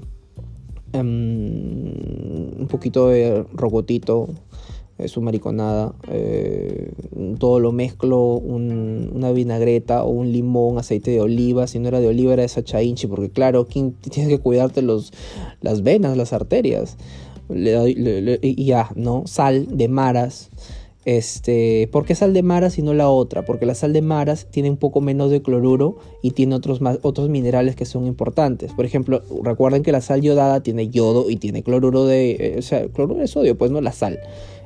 Em, 0.92 2.60
un 2.60 2.66
poquito 2.68 3.08
de 3.08 3.46
rocotito, 3.54 4.28
su 5.08 5.20
mariconada, 5.22 5.94
eh, 6.08 6.92
todo 7.38 7.60
lo 7.60 7.72
mezclo, 7.72 8.34
una 8.34 9.32
vinagreta 9.32 10.04
o 10.04 10.10
un 10.10 10.32
limón, 10.32 10.78
aceite 10.78 11.10
de 11.10 11.20
oliva, 11.20 11.66
si 11.66 11.78
no 11.78 11.88
era 11.88 12.00
de 12.00 12.08
oliva 12.08 12.32
era 12.32 12.42
de 12.42 12.48
sachainchi, 12.48 13.06
porque 13.06 13.30
claro, 13.30 13.64
tienes 13.64 14.28
que 14.28 14.38
cuidarte 14.38 14.82
los, 14.82 15.12
las 15.60 15.82
venas, 15.82 16.16
las 16.16 16.32
arterias, 16.32 16.96
y 17.50 18.64
ya, 18.64 18.90
¿no? 18.94 19.24
Sal 19.26 19.66
de 19.76 19.88
maras, 19.88 20.50
este, 21.04 21.88
¿Por 21.90 22.04
qué 22.04 22.14
sal 22.14 22.32
de 22.32 22.44
maras 22.44 22.78
y 22.78 22.82
no 22.82 22.94
la 22.94 23.08
otra? 23.08 23.44
Porque 23.44 23.66
la 23.66 23.74
sal 23.74 23.92
de 23.92 24.02
maras 24.02 24.46
tiene 24.50 24.70
un 24.70 24.76
poco 24.76 25.00
menos 25.00 25.30
de 25.30 25.42
cloruro 25.42 25.96
y 26.22 26.30
tiene 26.30 26.54
otros, 26.54 26.80
otros 27.02 27.28
minerales 27.28 27.74
que 27.74 27.86
son 27.86 28.06
importantes. 28.06 28.72
Por 28.72 28.84
ejemplo, 28.84 29.22
recuerden 29.42 29.82
que 29.82 29.90
la 29.90 30.00
sal 30.00 30.20
yodada 30.20 30.62
tiene 30.62 30.88
yodo 30.88 31.28
y 31.28 31.36
tiene 31.36 31.64
cloruro 31.64 32.04
de, 32.04 32.30
eh, 32.32 32.54
o 32.58 32.62
sea, 32.62 32.86
cloruro 32.88 33.20
de 33.20 33.26
sodio, 33.26 33.58
pues 33.58 33.72
no 33.72 33.80
la 33.80 33.92
sal. 33.92 34.20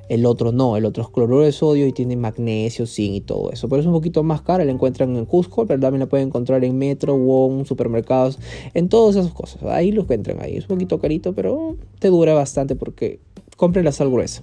El 0.08 0.26
otro 0.26 0.52
no, 0.52 0.76
el 0.76 0.84
otro 0.84 1.02
es 1.02 1.08
cloruro 1.08 1.42
de 1.42 1.52
sodio 1.52 1.86
y 1.86 1.92
tiene 1.92 2.16
magnesio, 2.16 2.86
zinc 2.86 3.14
y 3.14 3.20
todo 3.20 3.50
eso. 3.50 3.68
Pero 3.68 3.80
es 3.80 3.86
un 3.86 3.92
poquito 3.92 4.22
más 4.22 4.42
cara, 4.42 4.64
la 4.64 4.72
encuentran 4.72 5.16
en 5.16 5.24
Cusco, 5.24 5.66
pero 5.66 5.80
también 5.80 6.00
la 6.00 6.06
pueden 6.06 6.28
encontrar 6.28 6.64
en 6.64 6.78
Metro, 6.78 7.16
Wong, 7.16 7.66
supermercados, 7.66 8.38
en 8.74 8.88
todas 8.88 9.16
esas 9.16 9.32
cosas. 9.32 9.62
Ahí 9.64 9.92
lo 9.92 10.02
encuentran 10.02 10.40
ahí. 10.40 10.56
Es 10.56 10.64
un 10.64 10.76
poquito 10.76 10.98
carito, 10.98 11.34
pero 11.34 11.76
te 11.98 12.08
dura 12.08 12.34
bastante 12.34 12.76
porque 12.76 13.20
compren 13.56 13.84
la 13.84 13.92
sal 13.92 14.10
gruesa 14.10 14.42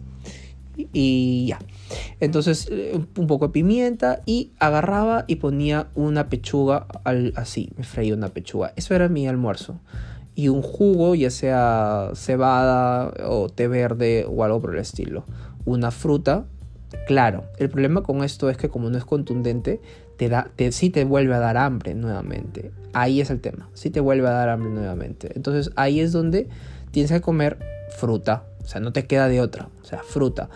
y 0.75 1.47
ya. 1.47 1.59
Entonces 2.19 2.67
eh, 2.71 2.99
un 3.17 3.27
poco 3.27 3.47
de 3.47 3.53
pimienta 3.53 4.21
y 4.25 4.51
agarraba 4.59 5.25
y 5.27 5.37
ponía 5.37 5.89
una 5.95 6.29
pechuga 6.29 6.87
así, 7.35 7.71
me 7.77 7.83
freía 7.83 8.15
una 8.15 8.29
pechuga. 8.29 8.73
Eso 8.75 8.95
era 8.95 9.09
mi 9.09 9.27
almuerzo. 9.27 9.79
Y 10.35 10.47
un 10.47 10.63
jugo, 10.63 11.13
ya 11.13 11.29
sea 11.29 12.09
cebada 12.15 13.13
o 13.29 13.49
té 13.49 13.67
verde 13.67 14.25
o 14.27 14.43
algo 14.43 14.61
por 14.61 14.73
el 14.73 14.81
estilo. 14.81 15.25
Una 15.65 15.91
fruta. 15.91 16.45
Claro, 17.07 17.45
el 17.57 17.69
problema 17.69 18.03
con 18.03 18.23
esto 18.23 18.49
es 18.49 18.57
que 18.57 18.69
como 18.69 18.89
no 18.89 18.97
es 18.97 19.05
contundente, 19.05 19.81
te 20.17 20.29
da, 20.29 20.51
te, 20.55 20.71
sí 20.71 20.89
te 20.89 21.05
vuelve 21.05 21.33
a 21.33 21.39
dar 21.39 21.57
hambre 21.57 21.95
nuevamente. 21.95 22.71
Ahí 22.93 23.19
es 23.19 23.29
el 23.29 23.41
tema, 23.41 23.69
sí 23.73 23.89
te 23.89 23.99
vuelve 23.99 24.27
a 24.27 24.31
dar 24.31 24.49
hambre 24.49 24.69
nuevamente. 24.69 25.31
Entonces 25.35 25.71
ahí 25.75 25.99
es 25.99 26.11
donde 26.11 26.49
tienes 26.91 27.11
que 27.11 27.21
comer 27.21 27.57
fruta, 27.97 28.43
o 28.63 28.67
sea, 28.67 28.81
no 28.81 28.93
te 28.93 29.05
queda 29.05 29.27
de 29.27 29.41
otra. 29.41 29.69
O 29.81 29.85
sea, 29.85 30.01
fruta. 30.03 30.49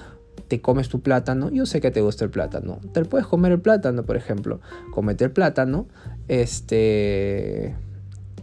Te 0.47 0.61
comes 0.61 0.87
tu 0.87 1.01
plátano. 1.01 1.49
Yo 1.49 1.65
sé 1.65 1.81
que 1.81 1.91
te 1.91 2.01
gusta 2.01 2.23
el 2.23 2.31
plátano. 2.31 2.79
Te 2.93 3.03
puedes 3.03 3.27
comer 3.27 3.51
el 3.51 3.59
plátano, 3.59 4.03
por 4.03 4.15
ejemplo. 4.15 4.61
Comete 4.93 5.25
el 5.25 5.31
plátano. 5.31 5.87
Este. 6.27 7.75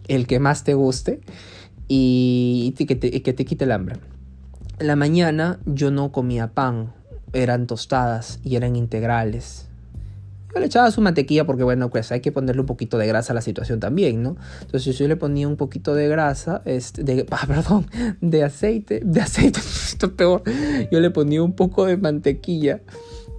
El 0.06 0.26
que 0.26 0.38
más 0.38 0.64
te 0.64 0.74
guste. 0.74 1.20
Y, 1.88 2.74
que, 2.76 2.96
te, 2.96 3.22
que 3.22 3.32
te 3.32 3.44
quite 3.44 3.64
el 3.64 3.72
hambre. 3.72 3.96
En 4.78 4.86
la 4.86 4.96
mañana 4.96 5.58
yo 5.66 5.90
no 5.90 6.12
comía 6.12 6.48
pan. 6.48 6.92
Eran 7.32 7.66
tostadas 7.66 8.40
y 8.44 8.56
eran 8.56 8.76
integrales 8.76 9.68
le 10.60 10.66
echaba 10.66 10.90
su 10.90 11.00
mantequilla 11.00 11.44
porque, 11.44 11.64
bueno, 11.64 11.90
pues 11.90 12.12
hay 12.12 12.20
que 12.20 12.32
ponerle 12.32 12.60
un 12.60 12.66
poquito 12.66 12.98
de 12.98 13.06
grasa 13.06 13.32
a 13.32 13.34
la 13.34 13.40
situación 13.40 13.80
también, 13.80 14.22
¿no? 14.22 14.36
Entonces 14.62 14.96
yo 14.96 15.08
le 15.08 15.16
ponía 15.16 15.48
un 15.48 15.56
poquito 15.56 15.94
de 15.94 16.08
grasa, 16.08 16.62
este, 16.64 17.02
de, 17.02 17.26
ah, 17.30 17.44
perdón, 17.46 17.86
de 18.20 18.44
aceite, 18.44 19.00
de 19.04 19.20
aceite, 19.20 19.60
esto 19.60 20.06
es 20.06 20.12
peor, 20.12 20.42
yo 20.90 21.00
le 21.00 21.10
ponía 21.10 21.42
un 21.42 21.54
poco 21.54 21.86
de 21.86 21.96
mantequilla, 21.96 22.80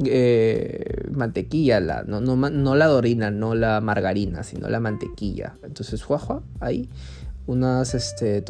eh, 0.03 1.03
mantequilla, 1.11 1.79
la, 1.79 2.03
no, 2.03 2.19
no, 2.19 2.35
no, 2.35 2.75
la 2.75 2.87
dorina, 2.87 3.31
no 3.31 3.55
la 3.55 3.79
margarina, 3.81 4.43
sino 4.43 4.67
la 4.67 4.79
mantequilla. 4.79 5.55
Entonces, 5.63 6.03
juajua, 6.03 6.43
ahí 6.59 6.89
unas 7.47 7.93
este. 7.93 8.43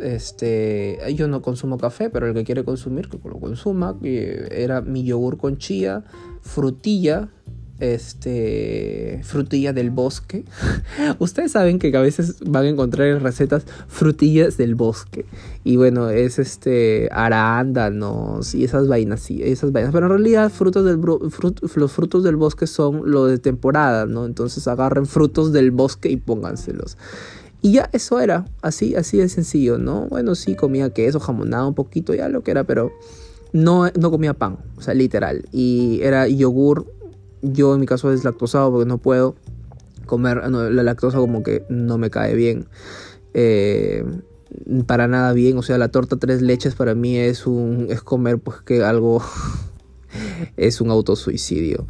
Este, 0.00 0.98
yo 1.14 1.28
no 1.28 1.42
consumo 1.42 1.78
café, 1.78 2.10
pero 2.10 2.26
el 2.26 2.34
que 2.34 2.44
quiere 2.44 2.64
consumir, 2.64 3.08
que 3.08 3.18
lo 3.28 3.38
consuma. 3.38 3.96
Era 4.02 4.80
mi 4.80 5.04
yogur 5.04 5.38
con 5.38 5.58
chía, 5.58 6.04
frutilla, 6.40 7.28
este 7.82 9.20
frutilla 9.24 9.72
del 9.72 9.90
bosque. 9.90 10.44
Ustedes 11.18 11.52
saben 11.52 11.78
que 11.78 11.96
a 11.96 12.00
veces 12.00 12.36
van 12.46 12.64
a 12.64 12.68
encontrar 12.68 13.08
en 13.08 13.20
recetas 13.20 13.64
frutillas 13.88 14.56
del 14.56 14.74
bosque. 14.76 15.26
Y 15.64 15.76
bueno, 15.76 16.08
es 16.08 16.38
este 16.38 17.08
arándanos 17.12 18.54
y 18.54 18.64
esas 18.64 18.86
vainas, 18.86 19.20
sí, 19.20 19.42
esas 19.42 19.72
vainas. 19.72 19.92
Pero 19.92 20.06
en 20.06 20.12
realidad 20.12 20.50
frutos 20.50 20.84
del 20.84 21.00
los 21.74 21.92
frutos 21.92 22.22
del 22.22 22.36
bosque 22.36 22.66
son 22.66 23.10
lo 23.10 23.26
de 23.26 23.38
temporada, 23.38 24.06
¿no? 24.06 24.26
Entonces 24.26 24.68
agarren 24.68 25.06
frutos 25.06 25.52
del 25.52 25.72
bosque 25.72 26.08
y 26.08 26.16
pónganselos. 26.16 26.96
Y 27.62 27.72
ya 27.72 27.88
eso 27.92 28.20
era, 28.20 28.44
así, 28.60 28.96
así 28.96 29.18
de 29.18 29.28
sencillo, 29.28 29.78
¿no? 29.78 30.08
Bueno, 30.08 30.34
sí 30.34 30.56
comía 30.56 30.90
queso, 30.90 31.20
jamonado 31.20 31.68
un 31.68 31.74
poquito, 31.74 32.12
ya 32.12 32.28
lo 32.28 32.42
que 32.42 32.50
era, 32.50 32.64
pero 32.64 32.92
no, 33.52 33.88
no 33.98 34.10
comía 34.10 34.34
pan, 34.34 34.58
o 34.76 34.82
sea, 34.82 34.94
literal. 34.94 35.44
Y 35.52 36.00
era 36.02 36.26
yogur 36.26 36.86
yo 37.42 37.74
en 37.74 37.80
mi 37.80 37.86
caso 37.86 38.12
es 38.12 38.24
lactosado 38.24 38.70
porque 38.70 38.88
no 38.88 38.98
puedo 38.98 39.34
comer 40.06 40.48
la 40.48 40.82
lactosa 40.82 41.18
como 41.18 41.42
que 41.42 41.64
no 41.68 41.98
me 41.98 42.10
cae 42.10 42.34
bien. 42.34 42.66
Eh, 43.34 44.04
para 44.86 45.08
nada 45.08 45.32
bien, 45.32 45.58
o 45.58 45.62
sea, 45.62 45.78
la 45.78 45.88
torta 45.88 46.16
tres 46.16 46.42
leches 46.42 46.74
para 46.74 46.94
mí 46.94 47.16
es 47.16 47.46
un 47.46 47.86
es 47.88 48.02
comer 48.02 48.38
pues 48.38 48.60
que 48.60 48.82
algo 48.84 49.22
es 50.56 50.80
un 50.80 50.90
autosuicidio 50.90 51.86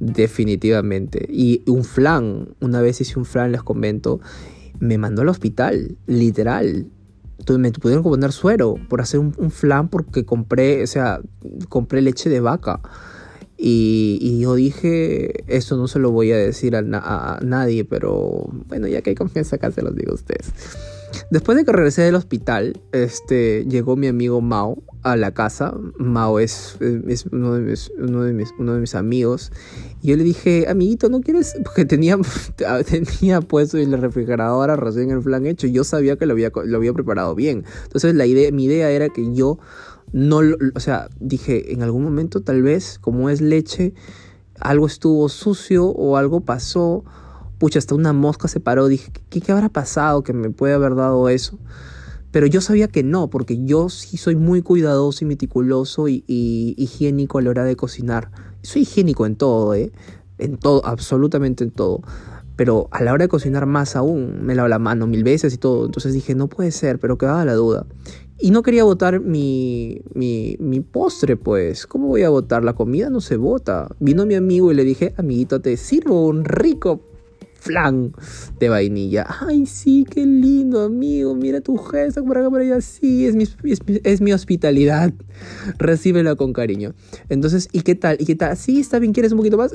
definitivamente. 0.00 1.26
Y 1.28 1.62
un 1.66 1.84
flan, 1.84 2.48
una 2.60 2.80
vez 2.80 3.00
hice 3.00 3.18
un 3.18 3.24
flan, 3.24 3.52
les 3.52 3.62
comento, 3.62 4.20
me 4.84 4.98
mandó 4.98 5.22
al 5.22 5.28
hospital, 5.28 5.96
literal. 6.06 6.86
Entonces 7.38 7.60
me 7.60 7.72
pudieron 7.72 8.04
poner 8.04 8.32
suero 8.32 8.76
por 8.88 9.00
hacer 9.00 9.20
un, 9.20 9.32
flan 9.50 9.88
porque 9.88 10.24
compré, 10.24 10.82
o 10.82 10.86
sea, 10.86 11.20
compré 11.68 12.00
leche 12.02 12.30
de 12.30 12.40
vaca. 12.40 12.80
Y, 13.56 14.40
yo 14.40 14.54
dije, 14.54 15.44
esto 15.46 15.76
no 15.76 15.88
se 15.88 15.98
lo 15.98 16.10
voy 16.10 16.32
a 16.32 16.36
decir 16.36 16.76
a, 16.76 17.38
nadie, 17.42 17.84
pero 17.84 18.46
bueno, 18.68 18.88
ya 18.88 19.00
que 19.00 19.10
hay 19.10 19.16
confianza 19.16 19.56
acá 19.56 19.70
se 19.70 19.82
los 19.82 19.94
digo 19.94 20.12
a 20.12 20.14
ustedes. 20.14 20.52
Después 21.30 21.56
de 21.56 21.64
que 21.64 21.72
regresé 21.72 22.02
del 22.02 22.14
hospital, 22.14 22.80
este, 22.92 23.64
llegó 23.66 23.96
mi 23.96 24.06
amigo 24.06 24.40
Mao 24.40 24.82
a 25.02 25.16
la 25.16 25.32
casa. 25.32 25.74
Mao 25.98 26.38
es, 26.38 26.76
uno, 26.80 27.54
de 27.54 27.60
mis, 27.60 27.90
uno, 27.98 28.22
de 28.22 28.32
mis, 28.32 28.54
uno 28.58 28.74
de 28.74 28.80
mis 28.80 28.94
amigos. 28.94 29.52
Y 30.02 30.08
yo 30.08 30.16
le 30.16 30.24
dije, 30.24 30.66
amiguito, 30.68 31.08
¿no 31.08 31.20
quieres? 31.20 31.54
Porque 31.64 31.84
tenía, 31.84 32.18
tenía 32.88 33.40
puesto 33.40 33.78
en 33.78 33.90
la 33.90 33.96
refrigeradora 33.98 34.76
recién 34.76 35.10
el 35.10 35.22
flan 35.22 35.46
hecho. 35.46 35.66
Yo 35.66 35.84
sabía 35.84 36.16
que 36.16 36.26
lo 36.26 36.32
había, 36.32 36.50
lo 36.64 36.76
había 36.76 36.92
preparado 36.92 37.34
bien. 37.34 37.64
Entonces 37.84 38.14
la 38.14 38.26
idea, 38.26 38.50
mi 38.52 38.64
idea 38.64 38.90
era 38.90 39.08
que 39.08 39.34
yo 39.34 39.58
no, 40.12 40.40
o 40.74 40.80
sea, 40.80 41.08
dije, 41.18 41.72
en 41.72 41.82
algún 41.82 42.04
momento 42.04 42.40
tal 42.42 42.62
vez, 42.62 42.98
como 43.00 43.30
es 43.30 43.40
leche, 43.40 43.94
algo 44.60 44.86
estuvo 44.86 45.28
sucio 45.28 45.86
o 45.86 46.16
algo 46.16 46.40
pasó. 46.40 47.04
Pucha, 47.58 47.78
hasta 47.78 47.94
una 47.94 48.12
mosca 48.12 48.48
se 48.48 48.60
paró. 48.60 48.88
Dije, 48.88 49.12
¿qué, 49.30 49.40
qué 49.40 49.52
habrá 49.52 49.68
pasado 49.68 50.22
que 50.22 50.32
me 50.32 50.50
puede 50.50 50.74
haber 50.74 50.94
dado 50.94 51.28
eso? 51.28 51.58
Pero 52.34 52.48
yo 52.48 52.60
sabía 52.60 52.88
que 52.88 53.04
no, 53.04 53.30
porque 53.30 53.64
yo 53.64 53.88
sí 53.88 54.16
soy 54.16 54.34
muy 54.34 54.60
cuidadoso 54.60 55.24
y 55.24 55.28
meticuloso 55.28 56.08
y, 56.08 56.24
higiénico 56.26 57.38
a 57.38 57.42
la 57.42 57.50
hora 57.50 57.64
de 57.64 57.76
cocinar. 57.76 58.32
Soy 58.60 58.82
higiénico 58.82 59.24
en 59.24 59.36
todo, 59.36 59.72
¿eh? 59.72 59.92
En 60.38 60.56
todo, 60.56 60.84
absolutamente 60.84 61.62
en 61.62 61.70
todo. 61.70 62.02
Pero 62.56 62.88
a 62.90 63.04
la 63.04 63.12
hora 63.12 63.26
de 63.26 63.28
cocinar 63.28 63.66
más 63.66 63.94
aún, 63.94 64.44
me 64.44 64.56
lavo 64.56 64.66
la 64.66 64.80
mano 64.80 65.06
mil 65.06 65.22
veces 65.22 65.54
y 65.54 65.58
todo. 65.58 65.86
Entonces 65.86 66.12
dije, 66.12 66.34
no 66.34 66.48
puede 66.48 66.72
ser, 66.72 66.98
pero 66.98 67.18
quedaba 67.18 67.44
la 67.44 67.54
duda. 67.54 67.86
Y 68.40 68.50
no 68.50 68.64
quería 68.64 68.82
botar 68.82 69.20
mi, 69.20 70.02
mi, 70.12 70.56
mi, 70.58 70.80
postre, 70.80 71.36
pues. 71.36 71.86
¿Cómo 71.86 72.08
voy 72.08 72.24
a 72.24 72.30
botar? 72.30 72.64
La 72.64 72.72
comida 72.72 73.10
no 73.10 73.20
se 73.20 73.36
bota. 73.36 73.94
Vino 74.00 74.26
mi 74.26 74.34
amigo 74.34 74.72
y 74.72 74.74
le 74.74 74.82
dije, 74.82 75.14
amiguito, 75.16 75.60
te 75.60 75.76
sirvo 75.76 76.26
un 76.26 76.44
rico 76.44 77.00
flan 77.64 78.12
de 78.60 78.68
vainilla. 78.68 79.26
Ay, 79.40 79.66
sí, 79.66 80.06
qué 80.08 80.26
lindo, 80.26 80.82
amigo. 80.82 81.34
Mira 81.34 81.60
tu 81.60 81.76
gesto 81.76 82.22
por 82.24 82.38
acá, 82.38 82.50
por 82.50 82.60
allá. 82.60 82.80
Sí, 82.80 83.26
es 83.26 83.34
mi, 83.34 83.44
es, 84.04 84.20
mi 84.20 84.32
hospitalidad. 84.32 85.12
Recíbela 85.78 86.36
con 86.36 86.52
cariño. 86.52 86.94
Entonces, 87.28 87.68
¿y 87.72 87.80
qué 87.80 87.94
tal? 87.94 88.16
¿Y 88.20 88.26
qué 88.26 88.36
tal? 88.36 88.56
Sí, 88.56 88.80
está 88.80 88.98
bien, 88.98 89.12
¿quieres 89.12 89.32
un 89.32 89.38
poquito 89.38 89.56
más? 89.56 89.72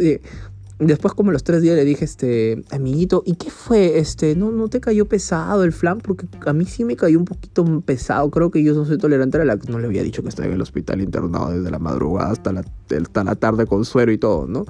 después 0.79 1.13
como 1.13 1.33
los 1.33 1.43
tres 1.43 1.61
días 1.61 1.75
le 1.75 1.83
dije, 1.83 2.05
este, 2.05 2.63
amiguito, 2.71 3.21
¿y 3.25 3.35
qué 3.35 3.49
fue? 3.49 3.99
Este, 3.99 4.35
¿no, 4.35 4.49
¿no 4.51 4.69
te 4.69 4.79
cayó 4.79 5.07
pesado 5.07 5.65
el 5.65 5.73
flan? 5.73 5.97
Porque 5.97 6.25
a 6.45 6.53
mí 6.53 6.65
sí 6.65 6.85
me 6.85 6.95
cayó 6.95 7.19
un 7.19 7.25
poquito 7.25 7.65
pesado. 7.81 8.29
Creo 8.31 8.49
que 8.49 8.63
yo 8.63 8.73
no 8.73 8.85
soy 8.85 8.97
tolerante 8.97 9.37
a 9.41 9.45
la... 9.45 9.57
No 9.67 9.79
le 9.79 9.87
había 9.87 10.03
dicho 10.03 10.23
que 10.23 10.29
estaba 10.29 10.47
en 10.47 10.53
el 10.53 10.61
hospital 10.61 11.01
internado 11.01 11.51
desde 11.51 11.69
la 11.69 11.79
madrugada 11.79 12.31
hasta 12.31 12.53
la, 12.53 12.63
hasta 12.97 13.23
la 13.25 13.35
tarde 13.35 13.65
con 13.65 13.83
suero 13.83 14.11
y 14.11 14.17
todo, 14.17 14.47
¿no? 14.47 14.65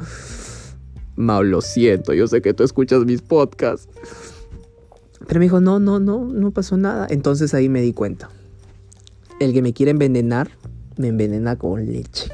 Mau, 1.20 1.44
lo 1.44 1.62
siento, 1.62 2.14
yo 2.14 2.28
sé 2.28 2.42
que 2.42 2.54
tú 2.54 2.64
escuchas 2.64 3.06
mis 3.06 3.22
podcasts. 3.22 3.90
Pero 5.28 5.40
me 5.40 5.46
dijo, 5.46 5.60
no, 5.60 5.80
no, 5.80 6.00
no, 6.00 6.26
no 6.26 6.52
pasó 6.52 6.78
nada. 6.78 7.08
Entonces 7.10 7.54
ahí 7.54 7.70
me 7.70 7.82
di 7.82 7.94
cuenta. 7.94 8.30
El 9.40 9.54
que 9.54 9.62
me 9.62 9.74
quiere 9.74 9.92
envenenar, 9.92 10.50
me 10.98 11.10
envenena 11.10 11.58
con 11.58 11.86
leche 11.86 12.32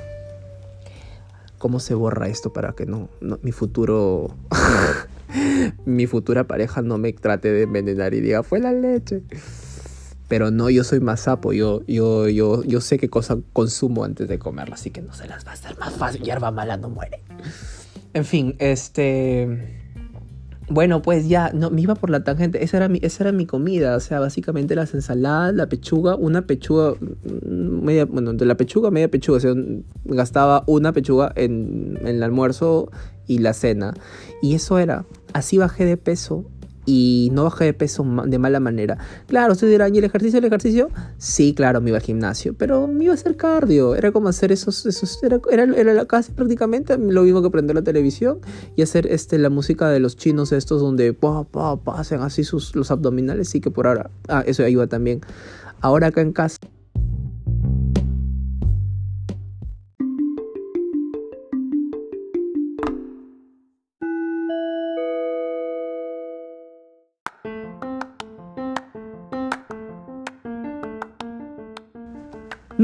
cómo 1.57 1.79
se 1.79 1.95
borra 1.95 2.27
esto 2.27 2.53
para 2.53 2.73
que 2.73 2.85
no, 2.85 3.09
mi 3.41 3.51
futuro 3.51 4.35
mi 5.85 6.05
futura 6.05 6.43
pareja 6.43 6.83
no 6.83 6.99
me 6.99 7.11
trate 7.11 7.51
de 7.51 7.63
envenenar 7.63 8.13
y 8.13 8.21
diga 8.21 8.43
fue 8.43 8.59
la 8.59 8.71
leche 8.71 9.23
pero 10.27 10.51
no 10.51 10.69
yo 10.69 10.83
soy 10.83 10.99
más 10.99 11.21
sapo 11.21 11.53
yo 11.53 11.81
yo 11.87 12.27
yo 12.29 12.63
yo 12.63 12.81
sé 12.81 12.99
qué 12.99 13.09
cosa 13.09 13.39
consumo 13.51 14.03
antes 14.03 14.27
de 14.27 14.37
comerla 14.37 14.75
así 14.75 14.91
que 14.91 15.01
no 15.01 15.11
se 15.13 15.27
las 15.27 15.43
va 15.43 15.51
a 15.51 15.53
hacer 15.55 15.75
más 15.79 15.95
fácil 15.95 16.21
hierba 16.21 16.51
mala 16.51 16.77
no 16.77 16.89
muere 16.89 17.21
en 18.15 18.25
fin 18.25 18.55
este 18.57 19.85
bueno, 20.67 21.03
pues 21.03 21.27
ya, 21.27 21.51
no, 21.53 21.69
me 21.69 21.81
iba 21.81 21.93
por 21.93 22.09
la 22.09 22.23
tangente. 22.23 22.63
Esa 22.63 22.77
era 22.77 22.89
mi, 22.89 22.99
esa 23.03 23.25
era 23.25 23.31
mi 23.31 23.45
comida. 23.45 23.95
O 23.95 23.99
sea, 23.99 24.19
básicamente 24.19 24.75
las 24.75 24.93
ensaladas, 24.95 25.53
la 25.53 25.69
pechuga, 25.69 26.15
una 26.15 26.47
pechuga, 26.47 26.93
mm, 26.93 27.83
media, 27.83 28.05
bueno, 28.05 28.33
de 28.33 28.45
la 28.45 28.57
pechuga, 28.57 28.89
media 28.89 29.09
pechuga. 29.09 29.37
O 29.37 29.41
sea, 29.41 29.53
gastaba 30.05 30.63
una 30.65 30.91
pechuga 30.91 31.31
en, 31.35 31.99
en 32.01 32.07
el 32.07 32.23
almuerzo 32.23 32.89
y 33.27 33.39
la 33.39 33.53
cena. 33.53 33.93
Y 34.41 34.55
eso 34.55 34.79
era. 34.79 35.05
Así 35.33 35.57
bajé 35.59 35.85
de 35.85 35.97
peso 35.97 36.45
y 36.85 37.29
no 37.33 37.43
bajé 37.43 37.65
de 37.65 37.73
peso 37.73 38.05
de 38.25 38.39
mala 38.39 38.59
manera. 38.59 38.97
Claro, 39.27 39.53
ustedes 39.53 39.71
dirán, 39.71 39.93
¿y 39.95 39.99
el 39.99 40.03
ejercicio? 40.03 40.39
¿El 40.39 40.45
ejercicio? 40.45 40.89
Sí, 41.17 41.53
claro, 41.53 41.81
me 41.81 41.89
iba 41.89 41.97
al 41.97 42.03
gimnasio, 42.03 42.53
pero 42.53 42.87
me 42.87 43.05
iba 43.05 43.13
a 43.13 43.15
hacer 43.15 43.35
cardio. 43.35 43.95
Era 43.95 44.11
como 44.11 44.29
hacer 44.29 44.51
esos, 44.51 44.85
esos 44.85 45.21
era, 45.23 45.39
era, 45.51 45.63
era 45.63 46.05
casi 46.05 46.31
prácticamente 46.31 46.97
lo 46.97 47.23
mismo 47.23 47.41
que 47.41 47.49
prender 47.49 47.75
la 47.75 47.83
televisión 47.83 48.39
y 48.75 48.81
hacer 48.81 49.07
este, 49.07 49.37
la 49.37 49.49
música 49.49 49.89
de 49.89 49.99
los 49.99 50.15
chinos 50.15 50.51
estos 50.51 50.81
donde 50.81 51.13
pa, 51.13 51.43
pa, 51.43 51.77
pa, 51.77 51.99
hacen 51.99 52.21
así 52.21 52.43
sus, 52.43 52.75
los 52.75 52.91
abdominales. 52.91 53.49
Sí 53.49 53.61
que 53.61 53.71
por 53.71 53.87
ahora, 53.87 54.09
ah, 54.27 54.43
eso 54.45 54.63
ayuda 54.63 54.87
también. 54.87 55.21
Ahora 55.81 56.07
acá 56.07 56.21
en 56.21 56.31
casa 56.31 56.57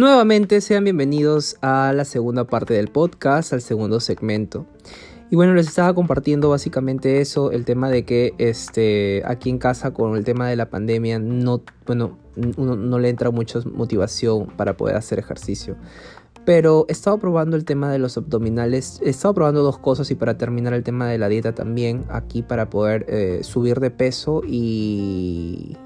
Nuevamente 0.01 0.61
sean 0.61 0.83
bienvenidos 0.83 1.57
a 1.61 1.93
la 1.93 2.05
segunda 2.05 2.45
parte 2.45 2.73
del 2.73 2.87
podcast, 2.87 3.53
al 3.53 3.61
segundo 3.61 3.99
segmento. 3.99 4.65
Y 5.29 5.35
bueno, 5.35 5.53
les 5.53 5.67
estaba 5.67 5.93
compartiendo 5.93 6.49
básicamente 6.49 7.21
eso, 7.21 7.51
el 7.51 7.65
tema 7.65 7.87
de 7.87 8.03
que 8.03 8.33
este, 8.39 9.21
aquí 9.27 9.51
en 9.51 9.59
casa 9.59 9.93
con 9.93 10.17
el 10.17 10.23
tema 10.23 10.49
de 10.49 10.55
la 10.55 10.71
pandemia 10.71 11.19
no, 11.19 11.61
bueno, 11.85 12.17
no 12.35 12.97
le 12.97 13.09
entra 13.09 13.29
mucha 13.29 13.59
motivación 13.63 14.47
para 14.57 14.75
poder 14.75 14.95
hacer 14.95 15.19
ejercicio. 15.19 15.75
Pero 16.45 16.87
he 16.89 16.93
estado 16.93 17.19
probando 17.19 17.55
el 17.55 17.63
tema 17.63 17.91
de 17.91 17.99
los 17.99 18.17
abdominales, 18.17 18.99
he 19.05 19.09
estado 19.11 19.35
probando 19.35 19.61
dos 19.61 19.77
cosas 19.77 20.09
y 20.09 20.15
para 20.15 20.35
terminar 20.35 20.73
el 20.73 20.81
tema 20.81 21.07
de 21.07 21.19
la 21.19 21.29
dieta 21.29 21.53
también, 21.53 22.05
aquí 22.09 22.41
para 22.41 22.71
poder 22.71 23.05
eh, 23.07 23.41
subir 23.43 23.79
de 23.79 23.91
peso 23.91 24.41
y, 24.47 25.77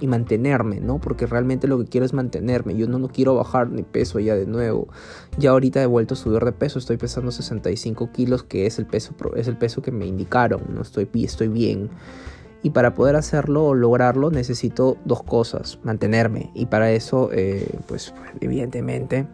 y 0.00 0.06
mantenerme, 0.06 0.80
¿no? 0.80 0.98
Porque 0.98 1.26
realmente 1.26 1.68
lo 1.68 1.78
que 1.78 1.84
quiero 1.84 2.06
es 2.06 2.12
mantenerme. 2.12 2.76
Yo 2.76 2.88
no, 2.88 2.98
no 2.98 3.08
quiero 3.08 3.34
bajar 3.34 3.70
ni 3.70 3.82
peso 3.82 4.18
ya 4.18 4.34
de 4.34 4.46
nuevo. 4.46 4.88
Ya 5.38 5.50
ahorita 5.50 5.82
he 5.82 5.86
vuelto 5.86 6.14
a 6.14 6.16
subir 6.16 6.42
de 6.42 6.52
peso. 6.52 6.78
Estoy 6.78 6.96
pesando 6.96 7.30
65 7.30 8.10
kilos, 8.12 8.42
que 8.42 8.66
es 8.66 8.78
el 8.78 8.86
peso, 8.86 9.14
es 9.36 9.46
el 9.46 9.56
peso 9.56 9.82
que 9.82 9.92
me 9.92 10.06
indicaron. 10.06 10.62
No 10.74 10.82
estoy, 10.82 11.08
estoy 11.14 11.48
bien. 11.48 11.90
Y 12.62 12.70
para 12.70 12.94
poder 12.94 13.16
hacerlo 13.16 13.66
o 13.66 13.74
lograrlo 13.74 14.30
necesito 14.30 14.96
dos 15.04 15.22
cosas. 15.22 15.78
Mantenerme. 15.84 16.50
Y 16.54 16.66
para 16.66 16.90
eso, 16.92 17.30
eh, 17.32 17.78
pues 17.86 18.14
evidentemente... 18.40 19.26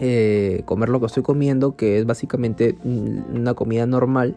Eh, 0.00 0.62
comer 0.64 0.88
lo 0.88 0.98
que 0.98 1.06
estoy 1.06 1.22
comiendo, 1.22 1.76
que 1.76 2.00
es 2.00 2.04
básicamente 2.04 2.76
una 2.82 3.54
comida 3.54 3.86
normal, 3.86 4.36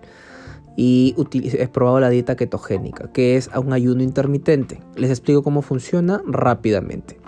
y 0.78 1.16
he 1.34 1.68
probado 1.68 2.00
la 2.00 2.10
dieta 2.10 2.36
ketogénica, 2.36 3.12
que 3.12 3.36
es 3.36 3.50
un 3.54 3.74
ayuno 3.74 4.04
intermitente. 4.04 4.80
Les 4.96 5.10
explico 5.10 5.42
cómo 5.42 5.64
funciona 5.64 6.22
rápidamente, 6.28 7.20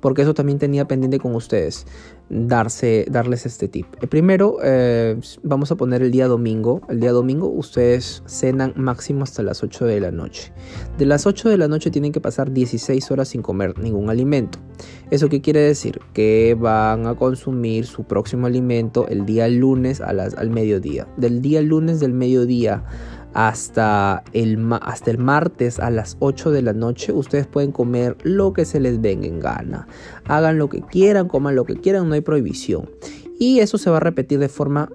porque 0.00 0.22
eso 0.22 0.32
también 0.32 0.58
tenía 0.58 0.88
pendiente 0.88 1.20
con 1.20 1.34
ustedes 1.34 1.86
darse, 2.28 3.06
darles 3.10 3.46
este 3.46 3.68
tip. 3.68 3.86
El 4.00 4.08
primero, 4.08 4.58
eh, 4.62 5.18
vamos 5.42 5.70
a 5.70 5.76
poner 5.76 6.02
el 6.02 6.10
día 6.10 6.26
domingo. 6.26 6.80
El 6.88 7.00
día 7.00 7.12
domingo 7.12 7.48
ustedes 7.48 8.22
cenan 8.26 8.72
máximo 8.76 9.24
hasta 9.24 9.42
las 9.42 9.62
8 9.62 9.86
de 9.86 10.00
la 10.00 10.10
noche. 10.10 10.52
De 10.98 11.06
las 11.06 11.26
8 11.26 11.48
de 11.48 11.58
la 11.58 11.68
noche 11.68 11.90
tienen 11.90 12.12
que 12.12 12.20
pasar 12.20 12.52
16 12.52 13.10
horas 13.10 13.28
sin 13.28 13.42
comer 13.42 13.78
ningún 13.78 14.10
alimento. 14.10 14.58
¿Eso 15.10 15.28
qué 15.28 15.40
quiere 15.40 15.60
decir? 15.60 16.00
Que 16.12 16.56
van 16.58 17.06
a 17.06 17.14
consumir 17.14 17.86
su 17.86 18.04
próximo 18.04 18.46
alimento 18.46 19.06
el 19.08 19.26
día 19.26 19.48
lunes 19.48 20.00
a 20.00 20.12
las, 20.12 20.34
al 20.34 20.50
mediodía. 20.50 21.06
Del 21.16 21.42
día 21.42 21.62
lunes 21.62 22.00
del 22.00 22.14
mediodía 22.14 22.84
hasta 23.34 24.22
el, 24.32 24.58
hasta 24.80 25.10
el 25.10 25.18
martes 25.18 25.78
a 25.80 25.90
las 25.90 26.16
8 26.20 26.50
de 26.50 26.62
la 26.62 26.72
noche 26.72 27.12
ustedes 27.12 27.46
pueden 27.46 27.72
comer 27.72 28.16
lo 28.22 28.52
que 28.52 28.64
se 28.64 28.80
les 28.80 29.00
venga 29.00 29.26
en 29.26 29.40
gana. 29.40 29.86
Hagan 30.24 30.58
lo 30.58 30.68
que 30.68 30.80
quieran, 30.80 31.28
coman 31.28 31.56
lo 31.56 31.64
que 31.64 31.76
quieran, 31.76 32.08
no 32.08 32.14
hay 32.14 32.20
prohibición. 32.20 32.88
Y 33.38 33.58
eso 33.58 33.76
se 33.76 33.90
va 33.90 33.98
a 33.98 34.00
repetir 34.00 34.38
de 34.38 34.48
forma 34.48 34.88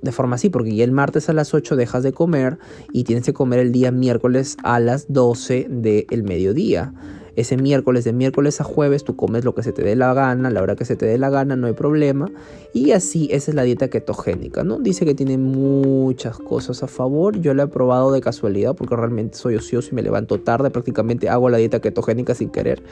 de 0.00 0.10
forma 0.10 0.34
así, 0.34 0.50
porque 0.50 0.74
ya 0.74 0.82
el 0.82 0.90
martes 0.90 1.28
a 1.28 1.32
las 1.32 1.54
8 1.54 1.76
dejas 1.76 2.02
de 2.02 2.12
comer 2.12 2.58
y 2.92 3.04
tienes 3.04 3.24
que 3.24 3.32
comer 3.32 3.60
el 3.60 3.70
día 3.70 3.92
miércoles 3.92 4.56
a 4.64 4.80
las 4.80 5.12
12 5.12 5.68
del 5.70 6.24
mediodía. 6.24 6.92
Ese 7.36 7.56
miércoles, 7.56 8.04
de 8.04 8.12
miércoles 8.12 8.60
a 8.60 8.64
jueves, 8.64 9.04
tú 9.04 9.16
comes 9.16 9.44
lo 9.44 9.54
que 9.54 9.62
se 9.62 9.72
te 9.72 9.82
dé 9.82 9.96
la 9.96 10.12
gana, 10.14 10.50
la 10.50 10.62
hora 10.62 10.76
que 10.76 10.84
se 10.84 10.96
te 10.96 11.06
dé 11.06 11.18
la 11.18 11.30
gana, 11.30 11.56
no 11.56 11.66
hay 11.66 11.72
problema. 11.72 12.30
Y 12.72 12.92
así, 12.92 13.28
esa 13.30 13.50
es 13.50 13.54
la 13.54 13.62
dieta 13.62 13.88
ketogénica, 13.88 14.64
¿no? 14.64 14.78
Dice 14.78 15.04
que 15.04 15.14
tiene 15.14 15.38
muchas 15.38 16.38
cosas 16.38 16.82
a 16.82 16.88
favor. 16.88 17.40
Yo 17.40 17.54
la 17.54 17.64
he 17.64 17.68
probado 17.68 18.12
de 18.12 18.20
casualidad 18.20 18.74
porque 18.74 18.96
realmente 18.96 19.38
soy 19.38 19.56
ocioso 19.56 19.90
y 19.92 19.94
me 19.94 20.02
levanto 20.02 20.40
tarde, 20.40 20.70
prácticamente 20.70 21.28
hago 21.28 21.48
la 21.48 21.58
dieta 21.58 21.80
ketogénica 21.80 22.34
sin 22.34 22.50
querer. 22.50 22.82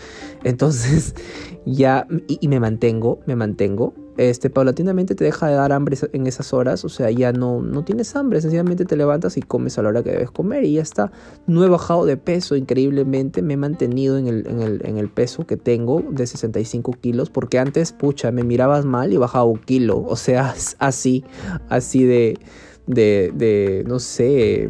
Entonces, 0.45 1.15
ya, 1.67 2.07
y, 2.29 2.39
y 2.41 2.49
me 2.49 2.61
mantengo, 2.61 3.21
me 3.27 3.37
mantengo 3.37 3.95
este, 4.21 4.51
paulatinamente 4.51 5.15
te 5.15 5.25
deja 5.25 5.47
de 5.47 5.55
dar 5.55 5.73
hambre 5.73 5.97
en 6.13 6.27
esas 6.27 6.53
horas, 6.53 6.85
o 6.85 6.91
sea, 6.91 7.11
ya 7.11 7.33
no, 7.33 7.63
no 7.63 7.85
tienes 7.85 8.15
hambre, 8.15 8.43
sencillamente 8.43 8.85
te 8.85 8.95
levantas 8.95 9.39
y 9.39 9.41
comes 9.41 9.79
a 9.79 9.83
la 9.83 9.89
hora 9.89 10.03
que 10.03 10.11
debes 10.11 10.31
comer 10.31 10.65
y 10.65 10.75
ya 10.75 10.83
está. 10.83 11.11
No 11.47 11.65
he 11.65 11.71
bajado 11.71 12.05
de 12.05 12.19
peso 12.19 12.55
increíblemente, 12.55 13.41
me 13.41 13.55
he 13.55 13.57
mantenido 13.57 14.19
en 14.19 14.27
el, 14.27 14.47
en 14.47 14.61
el, 14.61 14.83
en 14.85 14.99
el 14.99 15.09
peso 15.09 15.47
que 15.47 15.57
tengo 15.57 16.05
de 16.11 16.27
65 16.27 16.93
kilos, 17.01 17.31
porque 17.31 17.59
antes, 17.59 17.93
pucha, 17.93 18.31
me 18.31 18.45
mirabas 18.45 18.85
mal 18.85 19.11
y 19.11 19.17
bajaba 19.17 19.45
un 19.45 19.59
kilo, 19.59 20.05
o 20.07 20.17
sea, 20.17 20.55
así, 20.79 21.25
así 21.71 22.05
de, 22.05 22.39
de, 22.87 23.33
de 23.35 23.85
no 23.89 24.01
sé 24.01 24.69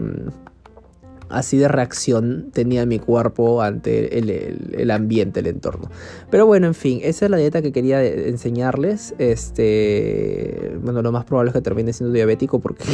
así 1.31 1.57
de 1.57 1.69
reacción 1.69 2.51
tenía 2.53 2.87
mi 2.87 2.99
cuerpo 2.99 3.63
ante 3.63 4.19
el, 4.19 4.91
ambiente, 4.91 5.41
el 5.41 5.47
entorno. 5.47 5.91
Pero 6.31 6.47
bueno, 6.47 6.67
en 6.67 6.75
fin, 6.75 7.01
esa 7.03 7.27
es 7.27 7.31
la 7.31 7.37
dieta 7.37 7.63
que 7.63 7.73
quería 7.73 8.05
enseñarles. 8.05 9.15
Este, 9.19 10.77
bueno, 10.83 11.03
lo 11.03 11.13
más 11.13 11.25
probable 11.25 11.51
es 11.51 11.55
que 11.55 11.61
termine 11.61 11.93
siendo 11.93 12.13
diabético 12.13 12.61
porque 12.61 12.85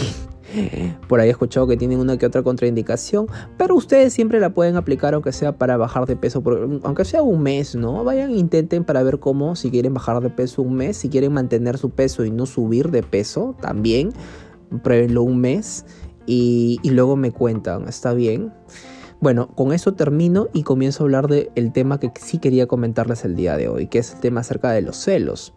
por 1.08 1.20
ahí 1.20 1.28
he 1.28 1.32
escuchado 1.32 1.66
que 1.66 1.76
tienen 1.76 1.98
una 1.98 2.18
que 2.18 2.26
otra 2.26 2.42
contraindicación. 2.42 3.26
Pero 3.56 3.74
ustedes 3.74 4.12
siempre 4.12 4.40
la 4.40 4.50
pueden 4.50 4.76
aplicar 4.76 5.14
aunque 5.14 5.32
sea 5.32 5.52
para 5.52 5.76
bajar 5.76 6.06
de 6.06 6.16
peso, 6.16 6.42
aunque 6.82 7.04
sea 7.04 7.22
un 7.22 7.42
mes, 7.42 7.74
¿no? 7.74 8.04
Vayan, 8.04 8.30
intenten 8.30 8.84
para 8.84 9.02
ver 9.02 9.18
cómo, 9.18 9.56
si 9.56 9.70
quieren 9.70 9.94
bajar 9.94 10.20
de 10.20 10.30
peso 10.30 10.62
un 10.62 10.74
mes, 10.74 10.96
si 10.96 11.08
quieren 11.08 11.32
mantener 11.32 11.78
su 11.78 11.90
peso 11.90 12.24
y 12.24 12.30
no 12.30 12.46
subir 12.46 12.90
de 12.90 13.02
peso, 13.02 13.56
también 13.60 14.12
pruébenlo 14.82 15.22
un 15.22 15.40
mes 15.40 15.84
y, 16.26 16.80
luego 16.84 17.16
me 17.16 17.30
cuentan, 17.30 17.88
¿está 17.88 18.12
bien? 18.14 18.52
Bueno, 19.20 19.48
con 19.48 19.72
eso 19.72 19.94
termino 19.94 20.48
y 20.52 20.62
comienzo 20.62 21.02
a 21.02 21.04
hablar 21.04 21.28
del 21.28 21.72
tema 21.72 21.98
que 21.98 22.10
sí 22.20 22.38
quería 22.38 22.66
comentarles 22.66 23.24
el 23.24 23.34
día 23.34 23.56
de 23.56 23.68
hoy, 23.68 23.86
que 23.86 23.98
es 23.98 24.14
el 24.14 24.20
tema 24.20 24.40
acerca 24.40 24.72
de 24.72 24.82
los 24.82 24.96
celos. 24.96 25.54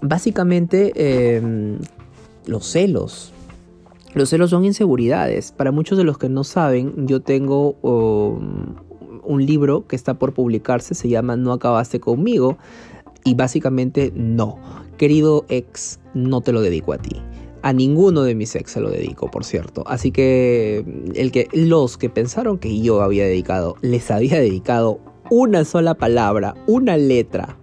Básicamente, 0.00 0.92
em, 1.36 1.78
los 2.46 2.66
celos. 2.66 3.32
Los 4.14 4.30
celos 4.30 4.50
son 4.50 4.64
inseguridades. 4.64 5.52
Para 5.52 5.72
muchos 5.72 5.98
de 5.98 6.04
los 6.04 6.18
que 6.18 6.28
no 6.28 6.44
saben, 6.44 7.06
yo 7.06 7.20
tengo 7.20 7.72
um, 7.82 8.76
un 9.24 9.44
libro 9.44 9.86
que 9.86 9.96
está 9.96 10.14
por 10.14 10.32
publicarse, 10.32 10.94
se 10.94 11.08
llama 11.08 11.36
No 11.36 11.52
acabaste 11.52 12.00
conmigo. 12.00 12.56
Y 13.24 13.34
básicamente 13.34 14.12
no. 14.14 14.58
Querido 14.96 15.44
ex, 15.48 16.00
no 16.14 16.40
te 16.40 16.52
lo 16.52 16.62
dedico 16.62 16.92
a 16.92 16.98
ti. 16.98 17.20
A 17.62 17.72
ninguno 17.72 18.22
de 18.22 18.34
mis 18.34 18.54
ex 18.54 18.72
se 18.72 18.80
lo 18.80 18.90
dedico, 18.90 19.30
por 19.30 19.44
cierto. 19.44 19.82
Así 19.86 20.12
que, 20.12 20.84
el 21.14 21.32
que 21.32 21.48
los 21.52 21.98
que 21.98 22.08
pensaron 22.08 22.58
que 22.58 22.80
yo 22.80 23.02
había 23.02 23.24
dedicado, 23.24 23.76
les 23.80 24.10
había 24.10 24.38
dedicado 24.38 25.00
una 25.30 25.64
sola 25.64 25.94
palabra, 25.94 26.54
una 26.66 26.96
letra 26.96 27.58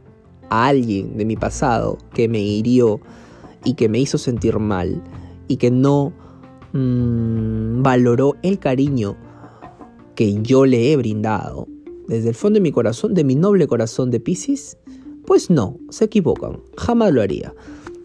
a 0.50 0.68
alguien 0.68 1.18
de 1.18 1.26
mi 1.26 1.36
pasado 1.36 1.98
que 2.14 2.28
me 2.28 2.40
hirió 2.40 3.00
y 3.64 3.74
que 3.74 3.90
me 3.90 4.00
hizo 4.00 4.18
sentir 4.18 4.60
mal 4.60 5.02
y 5.48 5.58
que 5.58 5.72
no 5.72 6.14
mm, 6.74 7.82
valoró 7.82 8.36
el 8.44 8.60
cariño 8.60 9.16
que 10.16 10.42
yo 10.42 10.66
le 10.66 10.92
he 10.92 10.98
brindado 10.98 11.68
desde 12.08 12.30
el 12.30 12.36
fondo 12.36 12.58
de 12.58 12.62
mi 12.62 12.72
corazón, 12.72 13.14
de 13.14 13.24
mi 13.24 13.36
noble 13.36 13.68
corazón 13.68 14.12
de 14.12 14.20
Pisces, 14.20 14.78
pues 15.26 15.50
no, 15.50 15.80
se 15.90 16.06
equivocan, 16.06 16.60
jamás 16.78 17.12
lo 17.12 17.22
haría. 17.22 17.54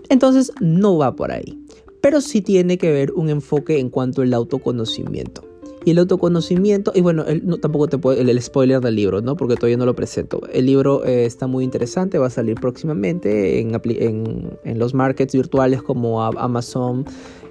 Entonces 0.09 0.53
no 0.61 0.97
va 0.97 1.15
por 1.15 1.31
ahí 1.31 1.60
pero 2.01 2.21
sí 2.21 2.41
tiene 2.41 2.79
que 2.79 2.93
ver 2.93 3.13
un 3.13 3.29
enfoque 3.29 3.79
en 3.79 3.91
cuanto 3.91 4.23
al 4.23 4.33
autoconocimiento. 4.35 5.51
Y 5.85 5.93
el 5.93 5.99
autoconocimiento, 5.99 6.93
y 6.95 7.01
bueno, 7.01 7.25
no, 7.43 7.57
tampoco 7.57 7.89
te 7.89 7.97
puedo, 7.97 8.21
el, 8.21 8.43
spoiler 8.43 8.81
del 8.83 8.97
libro, 8.97 9.23
¿no? 9.23 9.35
Porque 9.35 9.55
todavía 9.55 9.79
no 9.79 9.87
lo 9.87 9.95
presento. 9.95 10.43
El 10.53 10.67
libro 10.67 11.05
eh, 11.07 11.25
está 11.25 11.47
muy 11.47 11.65
interesante, 11.65 12.19
va 12.19 12.27
a 12.27 12.31
salir 12.31 12.57
próximamente 12.57 13.61
en, 13.61 13.81
en, 14.65 14.79
los 14.79 14.93
markets 14.93 15.35
virtuales 15.35 15.83
como 15.83 16.23
Amazon, 16.23 17.07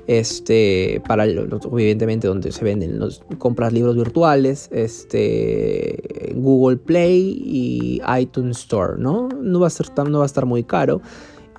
este, 0.06 1.02
para 1.08 1.26
evidentemente 1.26 2.28
donde 2.28 2.52
se 2.52 2.64
venden 2.64 3.00
los 3.00 3.24
compras 3.40 3.74
libros 3.74 3.96
virtuales, 3.96 4.70
este, 4.72 6.34
Google 6.36 6.78
Play 6.78 7.42
y 7.44 8.02
iTunes 8.20 8.60
Store, 8.60 8.94
¿no? 9.00 9.30
No 9.42 9.60
va 9.60 9.68
a 9.68 9.72
ser 9.72 9.88
no 10.08 10.20
va 10.20 10.26
a 10.26 10.28
estar 10.28 10.46
muy 10.46 10.64
caro 10.64 11.02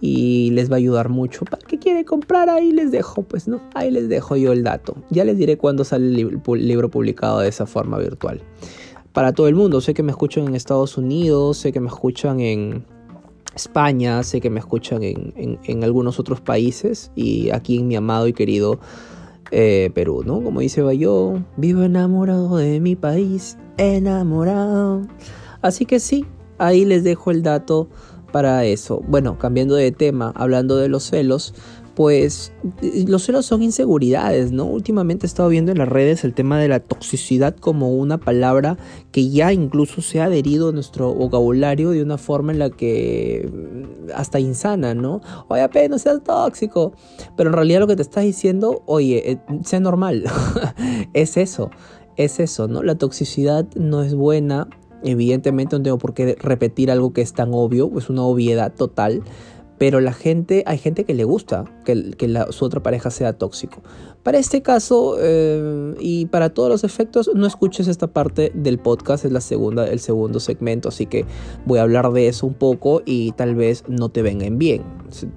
y 0.00 0.50
les 0.50 0.70
va 0.70 0.74
a 0.74 0.78
ayudar 0.78 1.08
mucho. 1.08 1.44
¿Para 1.44 1.66
qué 1.66 1.78
quiere 1.78 2.04
comprar? 2.04 2.48
Ahí 2.48 2.72
les 2.72 2.90
dejo, 2.90 3.22
pues 3.22 3.48
no, 3.48 3.60
ahí 3.74 3.90
les 3.90 4.08
dejo 4.08 4.36
yo 4.36 4.52
el 4.52 4.62
dato. 4.62 4.96
Ya 5.10 5.24
les 5.24 5.36
diré 5.36 5.56
cuándo 5.56 5.84
sale 5.84 6.06
el 6.06 6.66
libro 6.66 6.90
publicado 6.90 7.40
de 7.40 7.48
esa 7.48 7.66
forma 7.66 7.98
virtual. 7.98 8.40
Para 9.12 9.32
todo 9.32 9.48
el 9.48 9.56
mundo, 9.56 9.80
sé 9.80 9.92
que 9.92 10.02
me 10.02 10.12
escuchan 10.12 10.46
en 10.46 10.54
Estados 10.54 10.96
Unidos, 10.96 11.58
sé 11.58 11.72
que 11.72 11.80
me 11.80 11.88
escuchan 11.88 12.40
en 12.40 12.84
España, 13.54 14.22
sé 14.22 14.40
que 14.40 14.50
me 14.50 14.60
escuchan 14.60 15.02
en, 15.02 15.84
algunos 15.84 16.20
otros 16.20 16.40
países 16.40 17.10
y 17.16 17.50
aquí 17.50 17.78
en 17.78 17.88
mi 17.88 17.96
amado 17.96 18.28
y 18.28 18.32
querido 18.32 18.78
eh, 19.50 19.90
Perú, 19.94 20.22
¿no? 20.24 20.40
Como 20.42 20.60
dice 20.60 20.82
Bayo, 20.82 21.42
vivo 21.56 21.82
enamorado 21.82 22.56
de 22.56 22.78
mi 22.78 22.94
país, 22.94 23.58
enamorado. 23.78 25.02
Así 25.60 25.86
que 25.86 25.98
sí, 25.98 26.24
ahí 26.58 26.84
les 26.84 27.02
dejo 27.02 27.32
el 27.32 27.42
dato 27.42 27.88
para 28.32 28.64
eso. 28.64 29.02
Bueno, 29.06 29.38
cambiando 29.38 29.74
de 29.74 29.92
tema, 29.92 30.32
hablando 30.36 30.76
de 30.76 30.88
los 30.88 31.04
celos, 31.04 31.54
pues 31.94 32.52
los 33.06 33.24
celos 33.24 33.44
son 33.44 33.62
inseguridades, 33.62 34.52
¿no? 34.52 34.64
Últimamente 34.64 35.26
he 35.26 35.28
estado 35.28 35.48
viendo 35.48 35.70
en 35.70 35.76
las 35.76 35.88
redes 35.88 36.24
el 36.24 36.32
tema 36.32 36.58
de 36.58 36.66
la 36.66 36.80
toxicidad 36.80 37.54
como 37.56 37.92
una 37.92 38.16
palabra 38.16 38.78
que 39.12 39.28
ya 39.28 39.52
incluso 39.52 40.00
se 40.00 40.20
ha 40.20 40.24
adherido 40.24 40.70
a 40.70 40.72
nuestro 40.72 41.12
vocabulario 41.12 41.90
de 41.90 42.02
una 42.02 42.16
forma 42.16 42.52
en 42.52 42.58
la 42.58 42.70
que 42.70 43.50
mm, 43.52 44.12
hasta 44.14 44.40
insana, 44.40 44.94
¿no? 44.94 45.20
Oye, 45.48 45.62
apenas 45.62 45.90
no 45.90 45.98
seas 45.98 46.24
tóxico. 46.24 46.94
Pero 47.36 47.50
en 47.50 47.54
realidad 47.54 47.80
lo 47.80 47.86
que 47.86 47.96
te 47.96 48.02
estás 48.02 48.24
diciendo, 48.24 48.82
oye, 48.86 49.32
eh, 49.32 49.38
sea 49.64 49.80
normal. 49.80 50.24
es 51.12 51.36
eso, 51.36 51.70
es 52.16 52.40
eso, 52.40 52.66
¿no? 52.66 52.82
La 52.82 52.94
toxicidad 52.94 53.66
no 53.74 54.02
es 54.02 54.14
buena 54.14 54.68
Evidentemente 55.02 55.76
no 55.76 55.82
tengo 55.82 55.98
por 55.98 56.14
qué 56.14 56.36
repetir 56.38 56.90
algo 56.90 57.12
que 57.12 57.22
es 57.22 57.32
tan 57.32 57.50
obvio, 57.52 57.90
es 57.98 58.10
una 58.10 58.22
obviedad 58.22 58.72
total, 58.72 59.22
pero 59.80 60.02
la 60.02 60.12
gente, 60.12 60.62
hay 60.66 60.76
gente 60.76 61.04
que 61.04 61.14
le 61.14 61.24
gusta 61.24 61.64
que, 61.86 62.12
su 62.50 62.64
otra 62.66 62.82
pareja 62.82 63.10
sea 63.10 63.32
tóxico. 63.32 63.80
Para 64.22 64.36
este 64.36 64.60
caso 64.60 65.16
eh, 65.18 65.94
y 65.98 66.26
para 66.26 66.50
todos 66.50 66.68
los 66.68 66.84
efectos, 66.84 67.30
no 67.34 67.46
escuches 67.46 67.88
esta 67.88 68.06
parte 68.06 68.52
del 68.54 68.78
podcast, 68.78 69.24
es 69.24 69.32
la 69.32 69.40
segunda, 69.40 69.88
el 69.88 70.00
segundo 70.00 70.38
segmento, 70.38 70.90
así 70.90 71.06
que 71.06 71.24
voy 71.64 71.78
a 71.78 71.82
hablar 71.84 72.12
de 72.12 72.28
eso 72.28 72.46
un 72.46 72.52
poco 72.52 73.00
y 73.06 73.32
tal 73.32 73.54
vez 73.54 73.84
no 73.88 74.10
te 74.10 74.20
vengan 74.20 74.58
bien. 74.58 74.82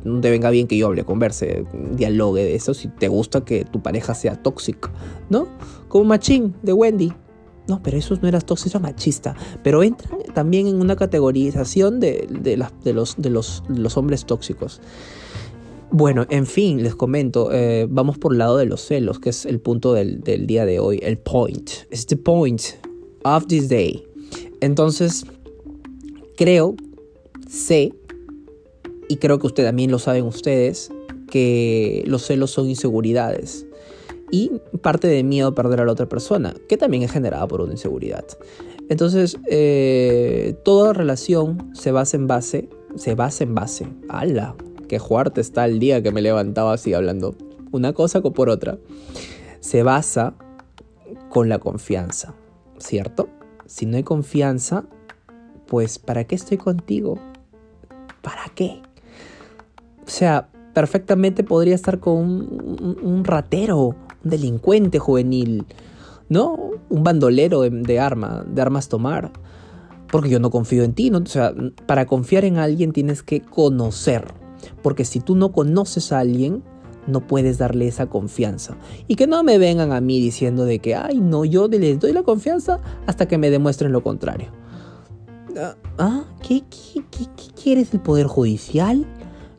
No 0.03 0.19
te 0.19 0.29
venga 0.29 0.49
bien 0.49 0.67
que 0.67 0.75
yo 0.75 0.87
hable, 0.87 1.05
converse, 1.05 1.65
dialogue 1.93 2.43
de 2.43 2.55
eso 2.55 2.73
si 2.73 2.89
te 2.89 3.07
gusta 3.07 3.45
que 3.45 3.63
tu 3.63 3.81
pareja 3.81 4.13
sea 4.13 4.35
tóxica, 4.35 4.91
¿no? 5.29 5.47
Como 5.87 6.03
Machín 6.03 6.53
de 6.63 6.73
Wendy, 6.73 7.13
no, 7.67 7.81
pero 7.81 7.97
eso 7.97 8.17
no 8.21 8.27
era 8.27 8.41
tóxico 8.41 8.79
machista. 8.79 9.35
Pero 9.63 9.83
entran 9.83 10.19
también 10.33 10.67
en 10.67 10.81
una 10.81 10.95
categorización 10.95 11.99
de, 11.99 12.27
de, 12.29 12.57
los, 12.57 13.15
de, 13.17 13.29
los, 13.29 13.97
hombres 13.97 14.25
tóxicos. 14.25 14.81
Bueno, 15.91 16.25
en 16.29 16.45
fin, 16.45 16.81
les 16.83 16.95
comento, 16.95 17.51
eh, 17.51 17.87
vamos 17.89 18.17
por 18.17 18.33
el 18.33 18.39
lado 18.39 18.57
de 18.57 18.65
los 18.65 18.81
celos, 18.81 19.19
que 19.19 19.29
es 19.29 19.45
el 19.45 19.59
punto 19.59 19.93
del, 19.93 20.21
del 20.21 20.47
día 20.47 20.65
de 20.65 20.79
hoy, 20.79 20.99
el 21.03 21.17
point. 21.17 21.69
Es 21.91 22.07
the 22.07 22.17
point 22.17 22.61
of 23.23 23.45
this 23.47 23.69
day. 23.69 24.03
Entonces, 24.59 25.25
creo, 26.35 26.75
sé, 27.47 27.93
y 29.07 29.17
creo 29.17 29.37
que 29.39 29.47
ustedes 29.47 29.69
también 29.69 29.91
lo 29.91 29.99
saben 29.99 30.25
ustedes, 30.25 30.91
que 31.29 32.03
los 32.07 32.25
celos 32.25 32.51
son 32.51 32.69
inseguridades 32.69 33.67
y 34.33 34.49
parte 34.81 35.07
de 35.07 35.21
miedo 35.21 35.49
a 35.49 35.53
perder 35.53 35.81
a 35.81 35.85
la 35.85 35.91
otra 35.91 36.09
persona, 36.09 36.55
que 36.67 36.75
también 36.75 37.03
es 37.03 37.11
generada 37.11 37.47
por 37.47 37.61
una 37.61 37.73
inseguridad. 37.73 38.25
Entonces, 38.89 39.37
eh, 39.47 40.55
toda 40.65 40.91
relación 40.91 41.69
se 41.75 41.91
basa 41.91 42.17
en 42.17 42.25
base, 42.25 42.67
se 42.95 43.13
basa 43.13 43.43
en 43.43 43.53
base. 43.53 43.87
¡Hala! 44.09 44.55
¡Qué 44.89 44.99
fuerte 44.99 45.39
está 45.39 45.65
el 45.65 45.77
día 45.77 46.01
que 46.01 46.11
me 46.11 46.23
levantaba 46.23 46.73
así 46.73 46.95
hablando! 46.95 47.35
Una 47.71 47.93
cosa 47.93 48.21
por 48.21 48.49
otra. 48.49 48.79
Se 49.59 49.83
basa 49.83 50.33
con 51.29 51.47
la 51.47 51.59
confianza, 51.59 52.33
¿cierto? 52.79 53.29
Si 53.67 53.85
no 53.85 53.97
hay 53.97 54.03
confianza, 54.03 54.85
pues 55.67 55.99
¿para 55.99 56.23
qué 56.23 56.33
estoy 56.33 56.57
contigo? 56.57 57.19
¿Para 58.23 58.45
qué? 58.55 58.81
O 60.07 60.09
sea, 60.09 60.49
perfectamente 60.73 61.43
podría 61.43 61.75
estar 61.75 61.99
con 61.99 62.17
un 62.19 63.23
ratero, 63.25 63.95
un 64.23 64.29
delincuente 64.29 64.99
juvenil, 64.99 65.65
¿no? 66.29 66.71
Un 66.89 67.03
bandolero 67.03 67.61
de, 67.61 67.99
arma, 67.99 68.43
de 68.47 68.61
armas 68.61 68.89
tomar. 68.89 69.31
Porque 70.11 70.29
yo 70.29 70.39
no 70.39 70.51
confío 70.51 70.83
en 70.83 70.93
ti, 70.93 71.09
¿no? 71.09 71.19
O 71.19 71.25
sea, 71.25 71.53
para 71.87 72.05
confiar 72.05 72.45
en 72.45 72.57
alguien 72.57 72.91
tienes 72.91 73.23
que 73.23 73.41
conocer. 73.41 74.25
Porque 74.81 75.05
si 75.05 75.19
tú 75.19 75.35
no 75.35 75.51
conoces 75.51 76.11
a 76.11 76.19
alguien, 76.19 76.63
no 77.07 77.27
puedes 77.27 77.57
darle 77.57 77.87
esa 77.87 78.07
confianza. 78.07 78.77
Y 79.07 79.15
que 79.15 79.27
no 79.27 79.43
me 79.43 79.57
vengan 79.57 79.91
a 79.91 80.01
mí 80.01 80.19
diciendo 80.19 80.65
de 80.65 80.79
que, 80.79 80.95
ay, 80.95 81.19
no, 81.19 81.45
yo 81.45 81.67
les 81.67 81.99
doy 81.99 82.13
la 82.13 82.23
confianza 82.23 82.79
hasta 83.05 83.27
que 83.27 83.37
me 83.37 83.49
demuestren 83.49 83.91
lo 83.91 84.03
contrario. 84.03 84.47
Ah, 85.57 85.75
ah 85.97 86.23
¿qué, 86.47 86.61
qué, 86.69 87.03
qué, 87.11 87.25
quieres 87.61 87.93
el 87.93 87.99
Poder 87.99 88.27
Judicial? 88.27 89.05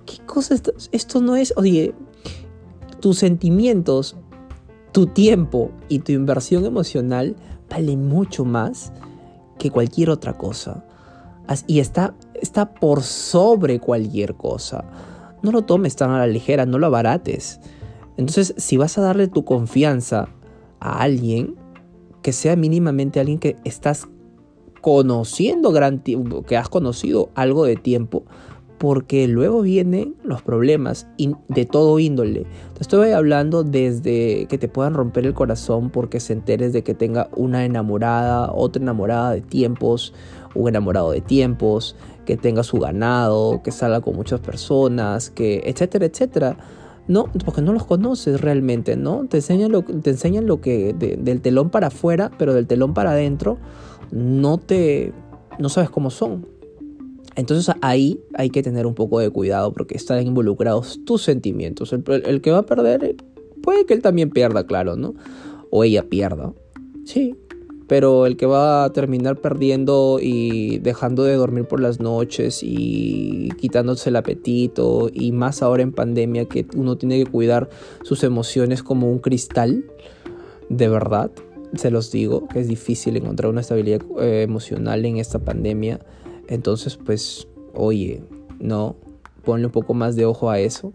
¿Qué 0.06 0.18
cosa? 0.24 0.54
Esto, 0.54 0.72
esto 0.92 1.20
no 1.20 1.36
es, 1.36 1.52
oye, 1.56 1.94
tus 3.00 3.18
sentimientos 3.18 4.16
tu 4.94 5.08
tiempo 5.08 5.72
y 5.88 5.98
tu 5.98 6.12
inversión 6.12 6.64
emocional 6.64 7.34
vale 7.68 7.96
mucho 7.96 8.44
más 8.44 8.92
que 9.58 9.72
cualquier 9.72 10.08
otra 10.08 10.34
cosa. 10.34 10.84
Y 11.66 11.80
está, 11.80 12.14
está 12.40 12.74
por 12.74 13.02
sobre 13.02 13.80
cualquier 13.80 14.36
cosa. 14.36 14.84
No 15.42 15.50
lo 15.50 15.62
tomes 15.62 15.96
tan 15.96 16.12
a 16.12 16.18
la 16.18 16.28
ligera, 16.28 16.64
no 16.64 16.78
lo 16.78 16.86
abarates. 16.86 17.58
Entonces, 18.16 18.54
si 18.56 18.76
vas 18.76 18.96
a 18.96 19.02
darle 19.02 19.26
tu 19.26 19.44
confianza 19.44 20.28
a 20.78 21.02
alguien, 21.02 21.56
que 22.22 22.32
sea 22.32 22.54
mínimamente 22.54 23.18
alguien 23.18 23.40
que 23.40 23.56
estás 23.64 24.06
conociendo 24.80 25.72
gran 25.72 26.04
tiempo, 26.04 26.44
que 26.44 26.56
has 26.56 26.68
conocido 26.68 27.30
algo 27.34 27.64
de 27.64 27.74
tiempo, 27.74 28.26
porque 28.78 29.28
luego 29.28 29.62
vienen 29.62 30.16
los 30.24 30.42
problemas 30.42 31.06
de 31.48 31.64
todo 31.64 31.98
índole. 31.98 32.46
Te 32.74 32.82
estoy 32.82 33.12
hablando 33.12 33.62
desde 33.62 34.46
que 34.46 34.58
te 34.58 34.68
puedan 34.68 34.94
romper 34.94 35.26
el 35.26 35.34
corazón 35.34 35.90
porque 35.90 36.20
se 36.20 36.32
enteres 36.32 36.72
de 36.72 36.82
que 36.82 36.94
tenga 36.94 37.28
una 37.36 37.64
enamorada, 37.64 38.52
otra 38.52 38.82
enamorada 38.82 39.32
de 39.32 39.40
tiempos, 39.40 40.12
un 40.54 40.68
enamorado 40.68 41.12
de 41.12 41.20
tiempos, 41.20 41.96
que 42.24 42.36
tenga 42.36 42.62
su 42.62 42.78
ganado, 42.78 43.62
que 43.62 43.70
salga 43.70 44.00
con 44.00 44.16
muchas 44.16 44.40
personas, 44.40 45.30
que 45.30 45.62
etcétera, 45.66 46.06
etcétera. 46.06 46.56
No, 47.06 47.26
porque 47.44 47.60
no 47.60 47.72
los 47.74 47.84
conoces 47.84 48.40
realmente, 48.40 48.96
¿no? 48.96 49.26
Te 49.28 49.36
enseñan 49.38 49.70
lo, 49.72 49.82
te 49.82 50.10
enseñan 50.10 50.46
lo 50.46 50.60
que 50.60 50.94
del 50.94 51.40
telón 51.42 51.68
para 51.68 51.88
afuera, 51.88 52.30
pero 52.38 52.54
del 52.54 52.66
telón 52.66 52.94
para 52.94 53.10
adentro 53.10 53.58
no 54.10 54.58
te 54.58 55.12
no 55.58 55.68
sabes 55.68 55.90
cómo 55.90 56.10
son. 56.10 56.46
Entonces 57.36 57.74
ahí 57.80 58.20
hay 58.34 58.50
que 58.50 58.62
tener 58.62 58.86
un 58.86 58.94
poco 58.94 59.18
de 59.18 59.30
cuidado 59.30 59.72
porque 59.72 59.96
están 59.96 60.26
involucrados 60.26 61.00
tus 61.04 61.22
sentimientos. 61.22 61.92
El, 61.92 62.40
que 62.40 62.50
va 62.50 62.58
a 62.58 62.66
perder, 62.66 63.16
puede 63.62 63.86
que 63.86 63.94
él 63.94 64.02
también 64.02 64.30
pierda, 64.30 64.66
claro, 64.66 64.96
¿no? 64.96 65.14
O 65.70 65.84
ella 65.84 66.08
pierda. 66.08 66.52
Sí, 67.04 67.36
pero 67.88 68.26
el 68.26 68.36
que 68.36 68.46
va 68.46 68.84
a 68.84 68.92
terminar 68.92 69.40
perdiendo 69.40 70.18
y 70.20 70.78
dejando 70.78 71.24
de 71.24 71.34
dormir 71.34 71.64
por 71.64 71.80
las 71.80 72.00
noches 72.00 72.60
y 72.62 73.50
quitándose 73.58 74.10
el 74.10 74.16
apetito 74.16 75.10
y 75.12 75.32
más 75.32 75.62
ahora 75.62 75.82
en 75.82 75.92
pandemia 75.92 76.46
que 76.46 76.66
uno 76.76 76.96
tiene 76.96 77.22
que 77.22 77.30
cuidar 77.30 77.68
sus 78.02 78.22
emociones 78.24 78.82
como 78.82 79.10
un 79.10 79.18
cristal, 79.18 79.84
de 80.68 80.88
verdad, 80.88 81.30
se 81.74 81.90
los 81.90 82.10
digo, 82.10 82.46
que 82.48 82.60
es 82.60 82.68
difícil 82.68 83.16
encontrar 83.16 83.50
una 83.50 83.60
estabilidad 83.60 84.00
eh, 84.20 84.42
emocional 84.42 85.04
en 85.04 85.18
esta 85.18 85.40
pandemia 85.40 86.00
entonces, 86.48 86.96
pues, 86.96 87.48
oye, 87.74 88.22
no, 88.58 88.96
ponle 89.44 89.66
un 89.66 89.72
poco 89.72 89.94
más 89.94 90.16
de 90.16 90.24
ojo 90.24 90.50
a 90.50 90.58
eso. 90.58 90.92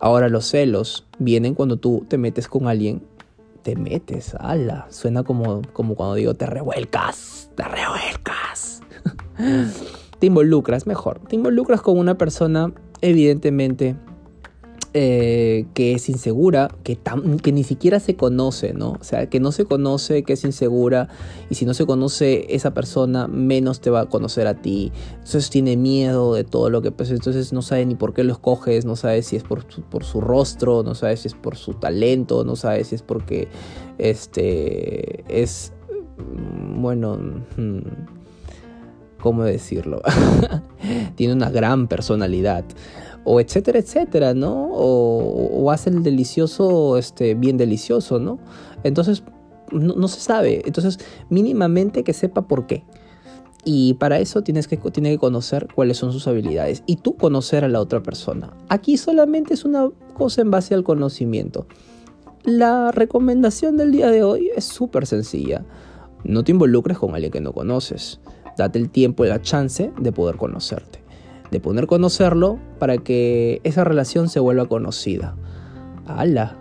Ahora 0.00 0.28
los 0.28 0.46
celos 0.46 1.06
vienen 1.18 1.54
cuando 1.54 1.76
tú 1.76 2.04
te 2.08 2.18
metes 2.18 2.48
con 2.48 2.68
alguien, 2.68 3.02
te 3.62 3.76
metes, 3.76 4.34
ala, 4.38 4.86
suena 4.90 5.24
como, 5.24 5.62
como 5.72 5.94
cuando 5.96 6.14
digo 6.14 6.34
te 6.34 6.46
revuelcas, 6.46 7.50
te 7.56 7.64
revuelcas. 7.64 8.80
te 10.18 10.26
involucras 10.26 10.86
mejor, 10.86 11.20
te 11.20 11.36
involucras 11.36 11.80
con 11.80 11.98
una 11.98 12.16
persona 12.16 12.72
evidentemente 13.00 13.96
eh, 14.94 15.66
que 15.74 15.92
es 15.92 16.08
insegura, 16.08 16.74
que, 16.82 16.98
que 17.42 17.52
ni 17.52 17.62
siquiera 17.62 18.00
se 18.00 18.16
conoce, 18.16 18.72
¿no? 18.72 18.92
O 18.92 19.04
sea, 19.04 19.28
que 19.28 19.38
no 19.38 19.52
se 19.52 19.66
conoce, 19.66 20.22
que 20.22 20.32
es 20.32 20.44
insegura, 20.44 21.08
y 21.50 21.56
si 21.56 21.66
no 21.66 21.74
se 21.74 21.84
conoce 21.84 22.46
esa 22.54 22.72
persona, 22.72 23.28
menos 23.28 23.80
te 23.80 23.90
va 23.90 24.00
a 24.00 24.06
conocer 24.06 24.46
a 24.46 24.62
ti. 24.62 24.90
Entonces 25.12 25.50
tiene 25.50 25.76
miedo 25.76 26.32
de 26.32 26.44
todo 26.44 26.70
lo 26.70 26.80
que 26.80 26.90
pues 26.90 27.10
entonces 27.10 27.52
no 27.52 27.60
sabe 27.60 27.84
ni 27.84 27.96
por 27.96 28.14
qué 28.14 28.24
lo 28.24 28.32
escoges, 28.32 28.86
no 28.86 28.96
sabe 28.96 29.22
si 29.22 29.36
es 29.36 29.42
por, 29.42 29.66
por 29.90 30.04
su 30.04 30.22
rostro, 30.22 30.82
no 30.82 30.94
sabe 30.94 31.18
si 31.18 31.28
es 31.28 31.34
por 31.34 31.56
su 31.56 31.74
talento, 31.74 32.44
no 32.44 32.56
sabe 32.56 32.82
si 32.84 32.94
es 32.94 33.02
porque 33.02 33.48
este 33.98 35.24
es 35.28 35.72
mm, 36.18 36.80
bueno, 36.80 37.18
mm, 37.56 37.78
¿cómo 39.20 39.44
decirlo? 39.44 40.00
tiene 41.16 41.34
una 41.34 41.50
gran 41.50 41.88
personalidad 41.88 42.64
o 43.28 43.40
etcétera, 43.40 43.78
etcétera, 43.78 44.32
¿no? 44.32 44.70
O, 44.72 45.70
hace 45.70 45.90
el 45.90 46.02
delicioso 46.02 46.96
este, 46.96 47.34
bien 47.34 47.58
delicioso, 47.58 48.18
¿no? 48.18 48.38
Entonces, 48.84 49.22
no, 49.70 50.08
se 50.08 50.20
sabe. 50.20 50.62
Entonces, 50.64 50.98
mínimamente 51.28 52.04
que 52.04 52.14
sepa 52.14 52.48
por 52.48 52.66
qué. 52.66 52.84
Y 53.66 53.94
para 53.94 54.18
eso 54.18 54.42
tienes 54.42 54.66
que, 54.66 54.78
tiene 54.78 55.10
que 55.10 55.18
conocer 55.18 55.68
cuáles 55.74 55.98
son 55.98 56.10
sus 56.10 56.26
habilidades 56.26 56.82
y 56.86 56.96
tú 56.96 57.16
conocer 57.16 57.64
a 57.64 57.68
la 57.68 57.82
otra 57.82 58.02
persona. 58.02 58.56
Aquí 58.70 58.96
solamente 58.96 59.52
es 59.52 59.66
una 59.66 59.90
cosa 60.14 60.40
en 60.40 60.50
base 60.50 60.74
al 60.74 60.82
conocimiento. 60.82 61.66
La 62.44 62.92
recomendación 62.92 63.76
del 63.76 63.92
día 63.92 64.10
de 64.10 64.22
hoy 64.22 64.50
es 64.56 64.64
súper 64.64 65.06
sencilla. 65.06 65.66
No 66.24 66.44
te 66.44 66.52
involucres 66.52 66.96
con 66.96 67.14
alguien 67.14 67.30
que 67.30 67.42
no 67.42 67.52
conoces. 67.52 68.20
Date 68.56 68.78
el 68.78 68.88
tiempo 68.88 69.26
y 69.26 69.28
la 69.28 69.42
chance 69.42 69.92
de 70.00 70.12
poder 70.12 70.36
conocerte 70.36 71.07
de 71.50 71.60
poder 71.60 71.86
conocerlo 71.86 72.58
para 72.78 72.98
que 72.98 73.60
esa 73.64 73.84
relación 73.84 74.28
se 74.28 74.40
vuelva 74.40 74.66
conocida. 74.66 75.36
¡Hala! 76.06 76.56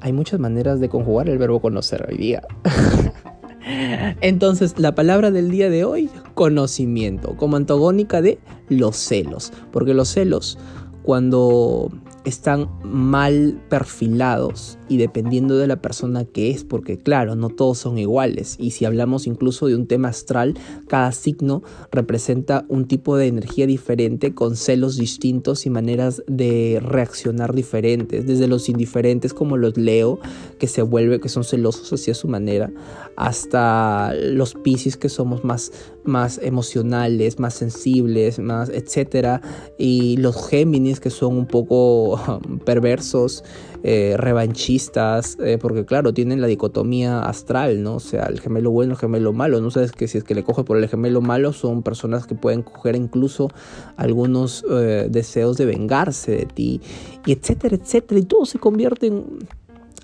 Hay 0.00 0.12
muchas 0.12 0.38
maneras 0.38 0.80
de 0.80 0.88
conjugar 0.88 1.28
el 1.28 1.38
verbo 1.38 1.60
conocer 1.60 2.06
hoy 2.08 2.16
día. 2.16 2.42
Entonces, 4.20 4.78
la 4.78 4.94
palabra 4.94 5.30
del 5.30 5.50
día 5.50 5.68
de 5.70 5.84
hoy, 5.84 6.08
conocimiento, 6.34 7.36
como 7.36 7.56
antagónica 7.56 8.22
de 8.22 8.38
los 8.68 8.96
celos, 8.96 9.52
porque 9.72 9.94
los 9.94 10.08
celos, 10.08 10.58
cuando 11.02 11.90
están 12.24 12.68
mal 12.82 13.60
perfilados 13.68 14.77
y 14.88 14.96
dependiendo 14.96 15.56
de 15.56 15.66
la 15.66 15.80
persona 15.80 16.24
que 16.24 16.50
es, 16.50 16.64
porque 16.64 16.98
claro, 16.98 17.34
no 17.34 17.50
todos 17.50 17.78
son 17.78 17.98
iguales. 17.98 18.56
Y 18.58 18.70
si 18.72 18.84
hablamos 18.84 19.26
incluso 19.26 19.66
de 19.66 19.76
un 19.76 19.86
tema 19.86 20.08
astral, 20.08 20.54
cada 20.88 21.12
signo 21.12 21.62
representa 21.90 22.64
un 22.68 22.86
tipo 22.86 23.16
de 23.16 23.26
energía 23.26 23.66
diferente 23.66 24.34
con 24.34 24.56
celos 24.56 24.96
distintos 24.96 25.66
y 25.66 25.70
maneras 25.70 26.22
de 26.26 26.80
reaccionar 26.82 27.54
diferentes. 27.54 28.26
Desde 28.26 28.48
los 28.48 28.68
indiferentes 28.68 29.34
como 29.34 29.56
los 29.56 29.76
Leo, 29.76 30.18
que 30.58 30.66
se 30.66 30.82
vuelve, 30.82 31.20
que 31.20 31.28
son 31.28 31.44
celosos 31.44 31.92
hacia 31.92 32.14
su 32.14 32.28
manera, 32.28 32.70
hasta 33.16 34.14
los 34.14 34.54
Pisces 34.54 34.96
que 34.96 35.08
somos 35.08 35.44
más, 35.44 35.72
más 36.04 36.38
emocionales, 36.42 37.38
más 37.38 37.54
sensibles, 37.54 38.38
más 38.38 38.68
etcétera. 38.68 39.40
Y 39.78 40.16
los 40.16 40.48
Géminis 40.48 41.00
que 41.00 41.10
son 41.10 41.36
un 41.36 41.46
poco 41.46 42.20
perversos, 42.64 43.44
eh, 43.82 44.16
revanchistas, 44.16 45.38
eh, 45.40 45.58
porque 45.60 45.84
claro, 45.84 46.12
tienen 46.12 46.40
la 46.40 46.46
dicotomía 46.46 47.20
astral, 47.20 47.82
¿no? 47.82 47.96
O 47.96 48.00
sea, 48.00 48.24
el 48.26 48.40
gemelo 48.40 48.70
bueno, 48.70 48.92
el 48.92 48.98
gemelo 48.98 49.32
malo, 49.32 49.60
no 49.60 49.70
sabes 49.70 49.92
que 49.92 50.08
si 50.08 50.18
es 50.18 50.24
que 50.24 50.34
le 50.34 50.42
coge 50.42 50.64
por 50.64 50.76
el 50.78 50.88
gemelo 50.88 51.20
malo, 51.20 51.52
son 51.52 51.82
personas 51.82 52.26
que 52.26 52.34
pueden 52.34 52.62
coger 52.62 52.96
incluso 52.96 53.50
algunos 53.96 54.64
eh, 54.70 55.06
deseos 55.08 55.56
de 55.56 55.66
vengarse 55.66 56.32
de 56.32 56.46
ti, 56.46 56.80
y 57.24 57.32
etcétera, 57.32 57.76
etcétera, 57.76 58.20
y 58.20 58.24
todo 58.24 58.46
se 58.46 58.58
convierte 58.58 59.06
en... 59.06 59.24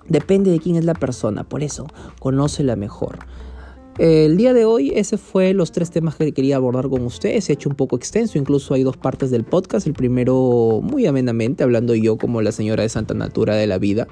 Depende 0.07 0.51
de 0.51 0.59
quién 0.61 0.77
es 0.77 0.85
la 0.85 0.95
persona, 0.95 1.45
por 1.45 1.63
eso, 1.63 1.87
conócela 2.21 2.77
mejor. 2.77 3.19
El 3.99 4.37
día 4.37 4.53
de 4.53 4.65
hoy, 4.65 4.93
ese 4.97 5.19
fue 5.19 5.55
los 5.55 5.71
tres 5.71 5.93
temas 5.93 6.17
que 6.17 6.33
quería 6.33 6.57
abordar 6.57 6.89
con 6.89 7.03
ustedes. 7.03 7.49
He 7.49 7.53
hecho 7.53 7.69
un 7.69 7.77
poco 7.77 7.95
extenso, 7.95 8.39
incluso 8.39 8.75
hay 8.75 8.83
dos 8.83 8.97
partes 8.97 9.31
del 9.31 9.45
podcast. 9.45 9.87
El 9.87 9.93
primero, 9.93 10.81
muy 10.83 11.07
amenamente, 11.07 11.63
hablando 11.63 11.95
yo 11.95 12.19
como 12.19 12.43
la 12.43 12.51
señora 12.51 12.83
de 12.83 12.89
Santa 12.89 13.15
Natura 13.15 13.55
de 13.55 13.69
la 13.69 13.79
vida. 13.79 14.09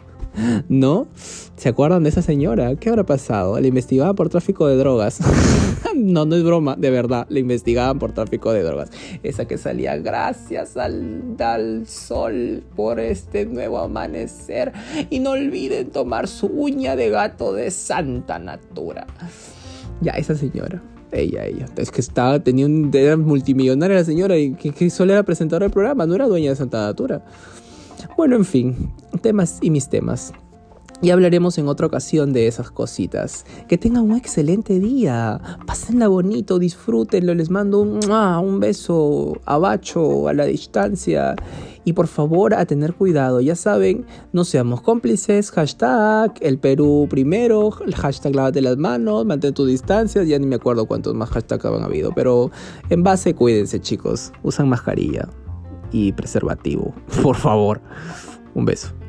¿No? 0.68 1.08
¿Se 1.56 1.68
acuerdan 1.68 2.04
de 2.04 2.10
esa 2.10 2.22
señora? 2.22 2.76
¿Qué 2.76 2.90
habrá 2.90 3.04
pasado? 3.04 3.58
La 3.60 3.66
investigaban 3.66 4.14
por 4.14 4.28
tráfico 4.28 4.68
de 4.68 4.76
drogas. 4.76 5.18
no, 5.96 6.26
no 6.26 6.36
es 6.36 6.44
broma, 6.44 6.76
de 6.76 6.90
verdad. 6.90 7.26
La 7.28 7.40
investigaban 7.40 7.98
por 7.98 8.12
tráfico 8.12 8.52
de 8.52 8.62
drogas. 8.62 8.90
Esa 9.24 9.46
que 9.46 9.58
salía 9.58 9.96
gracias 9.96 10.76
al, 10.76 11.34
al 11.40 11.88
sol 11.88 12.62
por 12.76 13.00
este 13.00 13.46
nuevo 13.46 13.78
amanecer. 13.78 14.72
Y 15.10 15.18
no 15.18 15.32
olviden 15.32 15.90
tomar 15.90 16.28
su 16.28 16.46
uña 16.46 16.94
de 16.94 17.10
gato 17.10 17.52
de 17.52 17.72
Santa 17.72 18.38
Natura. 18.38 19.08
Ya, 20.02 20.12
esa 20.12 20.34
señora. 20.34 20.82
Ella, 21.12 21.46
ella. 21.46 21.66
Es 21.76 21.90
que 21.90 22.00
estaba, 22.00 22.40
tenía 22.40 22.66
un, 22.66 22.90
era 22.92 23.16
multimillonaria 23.16 23.98
la 23.98 24.04
señora 24.04 24.36
y 24.36 24.54
que, 24.54 24.90
solo 24.90 25.12
era 25.12 25.22
presentadora 25.22 25.66
del 25.66 25.72
programa, 25.72 26.06
no 26.06 26.14
era 26.14 26.26
dueña 26.26 26.50
de 26.50 26.56
Santa 26.56 26.86
Natura. 26.86 27.24
Bueno, 28.16 28.36
en 28.36 28.44
fin, 28.44 28.90
temas 29.20 29.58
y 29.60 29.70
mis 29.70 29.88
temas. 29.88 30.32
Y 31.02 31.10
hablaremos 31.10 31.58
en 31.58 31.66
otra 31.66 31.88
ocasión 31.88 32.32
de 32.32 32.46
esas 32.46 32.70
cositas. 32.70 33.44
Que 33.66 33.76
tengan 33.76 34.04
un 34.04 34.16
excelente 34.16 34.78
día. 34.78 35.40
Pásenla 35.66 36.06
bonito, 36.06 36.60
disfrútenlo. 36.60 37.34
Les 37.34 37.50
mando 37.50 37.80
un, 37.80 37.98
un 38.08 38.60
beso 38.60 39.36
abacho 39.44 40.28
a 40.28 40.32
la 40.32 40.44
distancia. 40.44 41.34
Y 41.84 41.94
por 41.94 42.06
favor, 42.06 42.54
a 42.54 42.64
tener 42.66 42.94
cuidado. 42.94 43.40
Ya 43.40 43.56
saben, 43.56 44.06
no 44.32 44.44
seamos 44.44 44.80
cómplices. 44.80 45.50
Hashtag 45.50 46.34
el 46.40 46.58
Perú 46.58 47.08
primero. 47.10 47.72
Hashtag 47.72 48.36
lávate 48.36 48.60
las 48.60 48.76
manos. 48.76 49.26
Mantén 49.26 49.54
tu 49.54 49.66
distancia. 49.66 50.22
Ya 50.22 50.38
ni 50.38 50.46
me 50.46 50.54
acuerdo 50.54 50.86
cuántos 50.86 51.16
más 51.16 51.30
hashtags 51.30 51.64
han 51.64 51.82
habido. 51.82 52.12
Pero 52.14 52.52
en 52.90 53.02
base, 53.02 53.34
cuídense, 53.34 53.80
chicos. 53.80 54.30
Usan 54.44 54.68
mascarilla 54.68 55.28
y 55.90 56.12
preservativo. 56.12 56.94
Por 57.24 57.34
favor. 57.34 57.80
Un 58.54 58.66
beso. 58.66 59.01